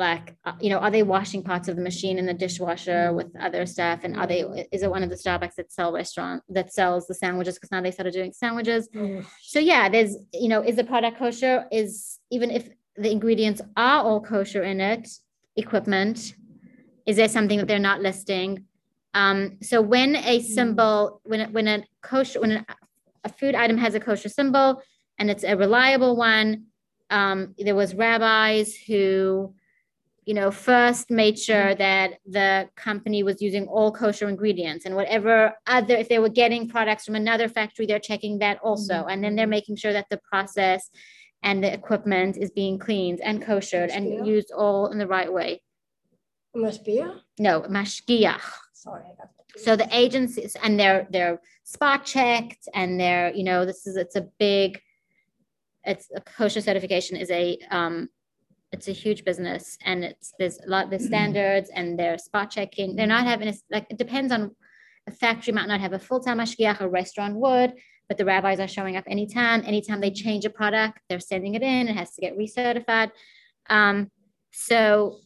[0.00, 3.28] like, uh, you know, are they washing parts of the machine in the dishwasher with
[3.38, 4.00] other stuff?
[4.02, 4.40] And are they,
[4.72, 7.54] is it one of the Starbucks that sell restaurant, that sells the sandwiches?
[7.54, 8.88] Because now they started doing sandwiches.
[8.96, 11.66] Oh, So yeah, there's, you know, is the product kosher?
[11.70, 15.08] Is, even if the ingredients are all kosher in it,
[15.54, 16.34] equipment,
[17.06, 18.64] is there something that they're not listing?
[19.14, 22.66] Um, so when a symbol, when, when a kosher, when a,
[23.24, 24.82] a food item has a kosher symbol
[25.18, 26.64] and it's a reliable one,
[27.10, 29.54] um, there was rabbis who,
[30.24, 31.78] you know, first made sure mm-hmm.
[31.78, 36.68] that the company was using all kosher ingredients and whatever other, if they were getting
[36.68, 38.94] products from another factory, they're checking that also.
[38.94, 39.10] Mm-hmm.
[39.10, 40.90] And then they're making sure that the process
[41.42, 43.50] and the equipment is being cleaned and mm-hmm.
[43.50, 43.96] koshered Yeah.
[43.96, 45.62] and used all in the right way.
[46.54, 46.86] Must?
[47.38, 48.42] No, mashgiach.
[48.72, 49.04] Sorry.
[49.04, 49.30] I got.
[49.56, 54.16] So the agencies and they're they're spot checked and they're you know this is it's
[54.16, 54.80] a big
[55.84, 58.08] it's a kosher certification is a um
[58.72, 62.94] it's a huge business and it's there's a lot there's standards and they're spot checking
[62.96, 64.54] they're not having a, like it depends on
[65.08, 67.72] a factory might not have a full-time mashgiach a restaurant would
[68.08, 71.62] but the rabbis are showing up anytime anytime they change a product they're sending it
[71.62, 73.10] in it has to get recertified
[73.68, 74.10] um
[74.52, 75.16] so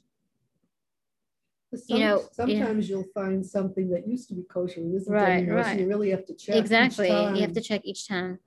[1.74, 2.26] Some- know, yeah.
[2.32, 5.88] Sometimes you'll find something that used to be kosher and isn't Right, anymore, so you
[5.88, 6.54] really have to check.
[6.54, 7.08] Exactly.
[7.08, 8.38] You have to check each time.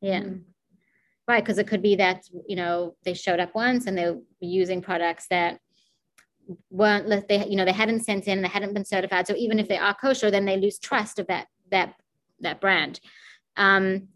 [0.00, 0.22] Yeah.
[0.22, 0.42] Mm.
[1.28, 1.42] Right.
[1.44, 4.80] Because it could be that, you know, they showed up once and they were using
[4.80, 5.58] products that
[6.70, 9.26] weren't, they, you know, they hadn't sent in, they hadn't been certified.
[9.26, 11.94] So even if they are kosher, then they lose trust of that, that,
[12.40, 13.00] that brand.
[13.56, 14.08] Um,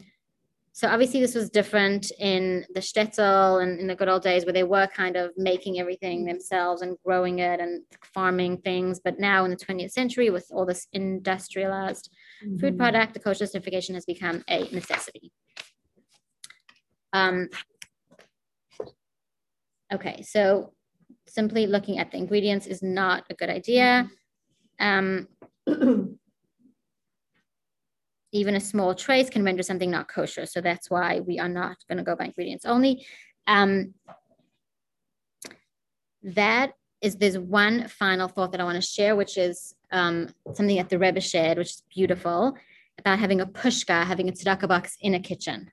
[0.72, 4.52] so obviously this was different in the shtetl and in the good old days where
[4.52, 7.82] they were kind of making everything themselves and growing it and
[8.14, 9.00] farming things.
[9.00, 12.08] But now in the 20th century with all this industrialized
[12.60, 12.78] food Mhm.
[12.78, 15.32] product, the kosher certification has become a necessity.
[17.12, 17.48] Um,
[19.92, 20.72] okay, so
[21.26, 24.08] simply looking at the ingredients is not a good idea.
[24.78, 25.28] Um,
[28.32, 30.46] even a small trace can render something not kosher.
[30.46, 33.06] So that's why we are not going to go by ingredients only.
[33.46, 33.94] Um,
[36.22, 40.76] that is there's one final thought that I want to share, which is um, something
[40.76, 42.56] that the Rebbe shared, which is beautiful,
[42.98, 45.70] about having a pushka, having a tzedakah box in a kitchen.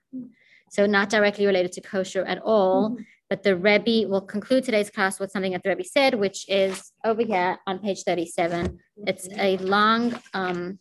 [0.69, 3.01] So not directly related to kosher at all, Mm-hmm.
[3.29, 6.91] but the Rebbe will conclude today's class with something that the Rebbe said, which is
[7.03, 8.77] over here on page 37.
[9.05, 10.79] It's a long, um,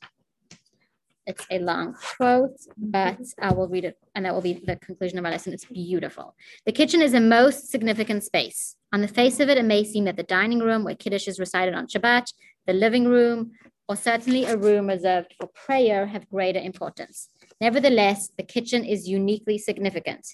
[1.27, 5.19] it's a long quote, but I will read it, and that will be the conclusion
[5.19, 5.53] of our lesson.
[5.53, 6.37] It's beautiful.
[6.67, 8.77] The kitchen is a most significant space.
[8.93, 11.41] On the face of it, it may seem that the dining room where Kiddush is
[11.41, 12.33] recited on Shabbat,
[12.67, 13.53] the living room,
[13.89, 17.29] or certainly a room reserved for prayer have greater importance.
[17.61, 20.27] Nevertheless, the kitchen is uniquely significant.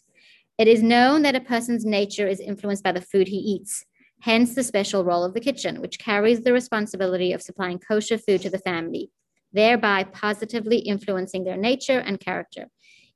[0.58, 3.84] It is known that a person's nature is influenced by the food he eats,
[4.20, 8.42] hence the special role of the kitchen, which carries the responsibility of supplying kosher food
[8.42, 9.10] to the family,
[9.52, 12.68] thereby positively influencing their nature and character.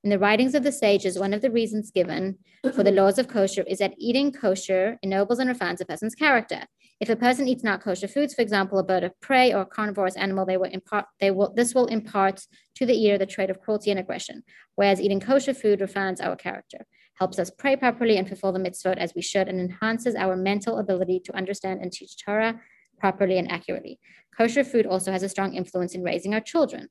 [0.06, 2.38] In the writings of the sages, one of the reasons given
[2.76, 6.60] for the laws of kosher is that eating kosher ennobles and refines a person's character.
[7.00, 9.66] If a person eats not kosher foods, for example, a bird of prey or a
[9.66, 12.46] carnivorous animal, they will impart they will this will impart
[12.76, 14.44] to the eater the trait of cruelty and aggression.
[14.76, 18.98] Whereas eating kosher food refines our character, helps us pray properly and fulfill the mitzvot
[18.98, 22.60] as we should, and enhances our mental ability to understand and teach Torah
[23.00, 23.98] properly and accurately.
[24.38, 26.90] Kosher food also has a strong influence in raising our children.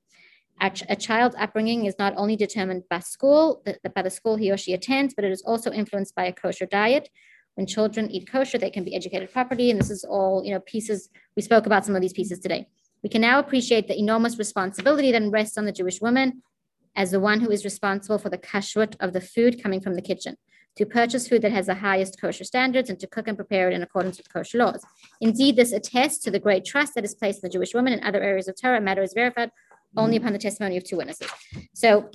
[0.62, 4.36] A, ch- a child's upbringing is not only determined by school, th- by the school
[4.38, 7.10] he or she attends, but it is also influenced by a kosher diet.
[7.56, 9.70] When children eat kosher, they can be educated properly.
[9.72, 12.68] And this is all, you know, pieces, we spoke about some of these pieces today.
[13.04, 16.42] We can now appreciate the enormous responsibility that rests on the Jewish woman
[16.96, 20.02] as the one who is responsible for the kashrut of the food coming from the
[20.02, 20.38] kitchen,
[20.76, 23.74] to purchase food that has the highest kosher standards and to cook and prepare it
[23.74, 24.84] in accordance with kosher laws.
[25.22, 28.04] Indeed, this attests to the great trust that is placed in the Jewish woman in
[28.04, 28.82] other areas of Torah.
[28.82, 29.52] Matter is verified
[29.98, 31.30] only upon the testimony of two witnesses.
[31.74, 32.10] So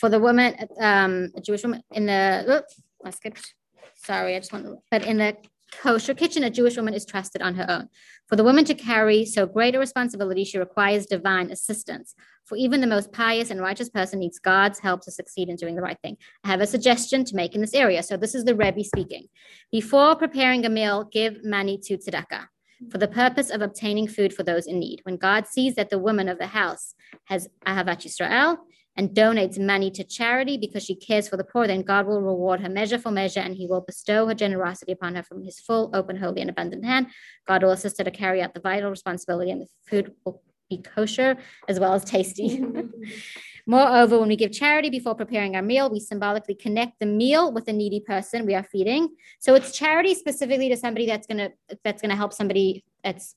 [0.00, 3.54] for the woman, um, a Jewish woman in the, oops, I skipped.
[3.94, 5.36] Sorry, I just want but in the
[5.72, 7.88] kosher kitchen, a Jewish woman is trusted on her own.
[8.28, 12.14] For the woman to carry so great a responsibility, she requires divine assistance.
[12.44, 15.74] For even the most pious and righteous person needs God's help to succeed in doing
[15.74, 16.16] the right thing.
[16.44, 18.02] I have a suggestion to make in this area.
[18.02, 19.26] So this is the Rebbe speaking.
[19.70, 22.46] Before preparing a meal, give money to tzedakah
[22.90, 25.00] for the purpose of obtaining food for those in need.
[25.02, 26.94] When God sees that the woman of the house
[27.26, 28.58] has Ahavat Yisrael
[28.96, 32.60] and donates money to charity because she cares for the poor, then God will reward
[32.60, 35.90] her measure for measure and he will bestow her generosity upon her from his full,
[35.94, 37.06] open, holy, and abundant hand.
[37.46, 40.78] God will assist her to carry out the vital responsibility and the food will be
[40.78, 41.36] kosher
[41.68, 42.62] as well as tasty.
[43.70, 47.66] Moreover, when we give charity before preparing our meal, we symbolically connect the meal with
[47.66, 49.10] the needy person we are feeding.
[49.40, 51.50] So it's charity specifically to somebody that's gonna
[51.84, 53.36] that's gonna help somebody that's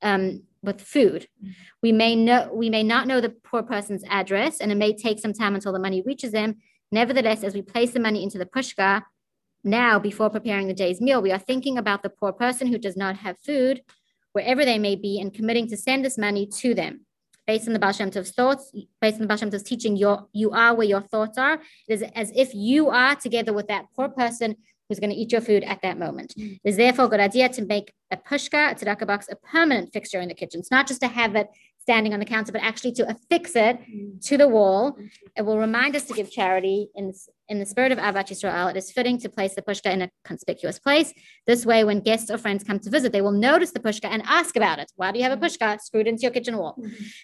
[0.00, 1.26] um, with food.
[1.82, 5.18] We may know we may not know the poor person's address, and it may take
[5.18, 6.58] some time until the money reaches them.
[6.92, 9.02] Nevertheless, as we place the money into the pushka,
[9.64, 12.96] now before preparing the day's meal, we are thinking about the poor person who does
[12.96, 13.82] not have food,
[14.30, 17.06] wherever they may be, and committing to send this money to them
[17.50, 18.70] based on the Baal Shem Tov's thoughts,
[19.00, 21.54] based on the Baal Shem Tov's teaching, your, you are where your thoughts are.
[21.88, 24.54] It is as if you are together with that poor person
[24.88, 26.32] who's going to eat your food at that moment.
[26.36, 29.92] It is therefore a good idea to make a pushka, a tzedakah box, a permanent
[29.92, 30.60] fixture in the kitchen.
[30.60, 31.48] It's not just to have it
[31.80, 34.18] standing on the counter, but actually to affix it mm-hmm.
[34.20, 34.92] to the wall.
[34.92, 35.06] Mm-hmm.
[35.36, 37.12] It will remind us to give charity in,
[37.48, 38.70] in the spirit of Ahavat Yisrael.
[38.70, 41.12] It is fitting to place the pushka in a conspicuous place.
[41.46, 44.22] This way, when guests or friends come to visit, they will notice the pushka and
[44.26, 44.92] ask about it.
[44.96, 45.64] Why do you have a mm-hmm.
[45.64, 46.76] pushka screwed into your kitchen wall?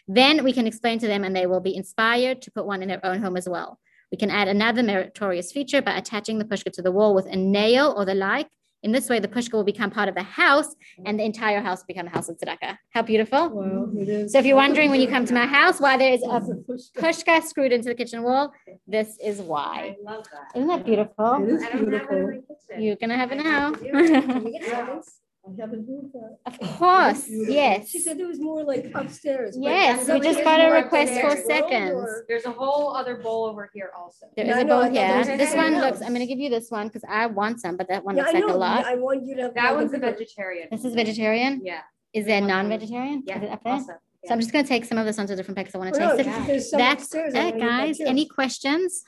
[0.08, 2.88] Then we can explain to them and they will be inspired to put one in
[2.88, 3.78] their own home as well.
[4.10, 7.36] We can add another meritorious feature by attaching the pushka to the wall with a
[7.36, 8.48] nail or the like.
[8.86, 11.80] In this way, the pushka will become part of the house and the entire house
[11.80, 12.78] will become a house of tzedakah.
[12.90, 13.48] How beautiful.
[13.48, 14.30] Wow, it is.
[14.30, 16.92] So if you're wondering when you come to my house why there is a pushka.
[16.94, 18.52] pushka screwed into the kitchen wall,
[18.86, 19.96] this is why.
[20.04, 20.52] love that.
[20.54, 21.42] Isn't that beautiful?
[21.42, 22.44] It is beautiful.
[22.78, 23.74] You're gonna have it now.
[25.46, 25.58] Can we get seconds?
[25.58, 26.70] I haven't heard that.
[26.70, 27.54] Of course, Beautiful.
[27.54, 27.88] yes.
[27.88, 29.56] She said there was more like upstairs.
[29.56, 30.44] but Yes, we over just here.
[30.44, 31.46] got a More request for upstairs.
[31.46, 31.92] seconds.
[31.94, 34.26] Or- There's a whole other bowl over here also.
[34.36, 35.18] There is Yeah, is I a know, bowl I thought there here.
[35.18, 36.02] was This something one looks.
[36.02, 38.34] I'm gonna give you this one because I want some, but that one Yeah, looks
[38.34, 38.58] I like a know.
[38.58, 38.84] lot.
[38.86, 39.54] I want you to have.
[39.54, 40.68] That one's a vegetarian.
[40.70, 41.60] This is vegetarian.
[41.64, 41.80] Yeah.
[42.12, 42.56] Is there One more.
[42.62, 43.18] non-vegetarian?
[43.20, 43.42] Is Yeah.
[43.42, 43.72] it up there?
[43.74, 43.92] Also.
[44.24, 45.94] So I'm just gonna take some of this onto a different plate because I want
[45.94, 46.78] Oh, to no, taste if it.
[46.78, 48.00] That's upstairs, it, that guys.
[48.00, 49.04] Any questions?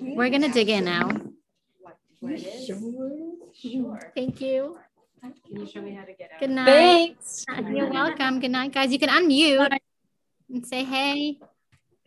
[0.00, 1.08] We're gonna dig in now.
[1.80, 2.66] What, what it is?
[2.66, 3.32] Sure.
[3.54, 4.12] Sure.
[4.16, 4.78] Thank you.
[5.20, 6.40] Can you show me how to get out?
[6.40, 6.66] Good night.
[6.66, 7.44] Thanks.
[7.70, 8.40] You're welcome.
[8.40, 8.90] Good night, guys.
[8.92, 9.78] You can unmute
[10.52, 11.38] and say hey.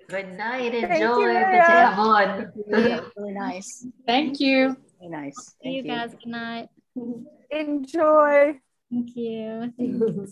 [0.10, 1.94] Good night, enjoy you, the Maria.
[1.96, 2.52] Tehavon.
[3.16, 3.88] Really nice.
[4.06, 4.76] Thank you.
[5.00, 5.56] Very nice.
[5.64, 5.84] See you you.
[5.84, 6.12] guys.
[6.12, 6.70] Good night.
[7.50, 8.60] Enjoy.
[8.92, 9.74] Thank you.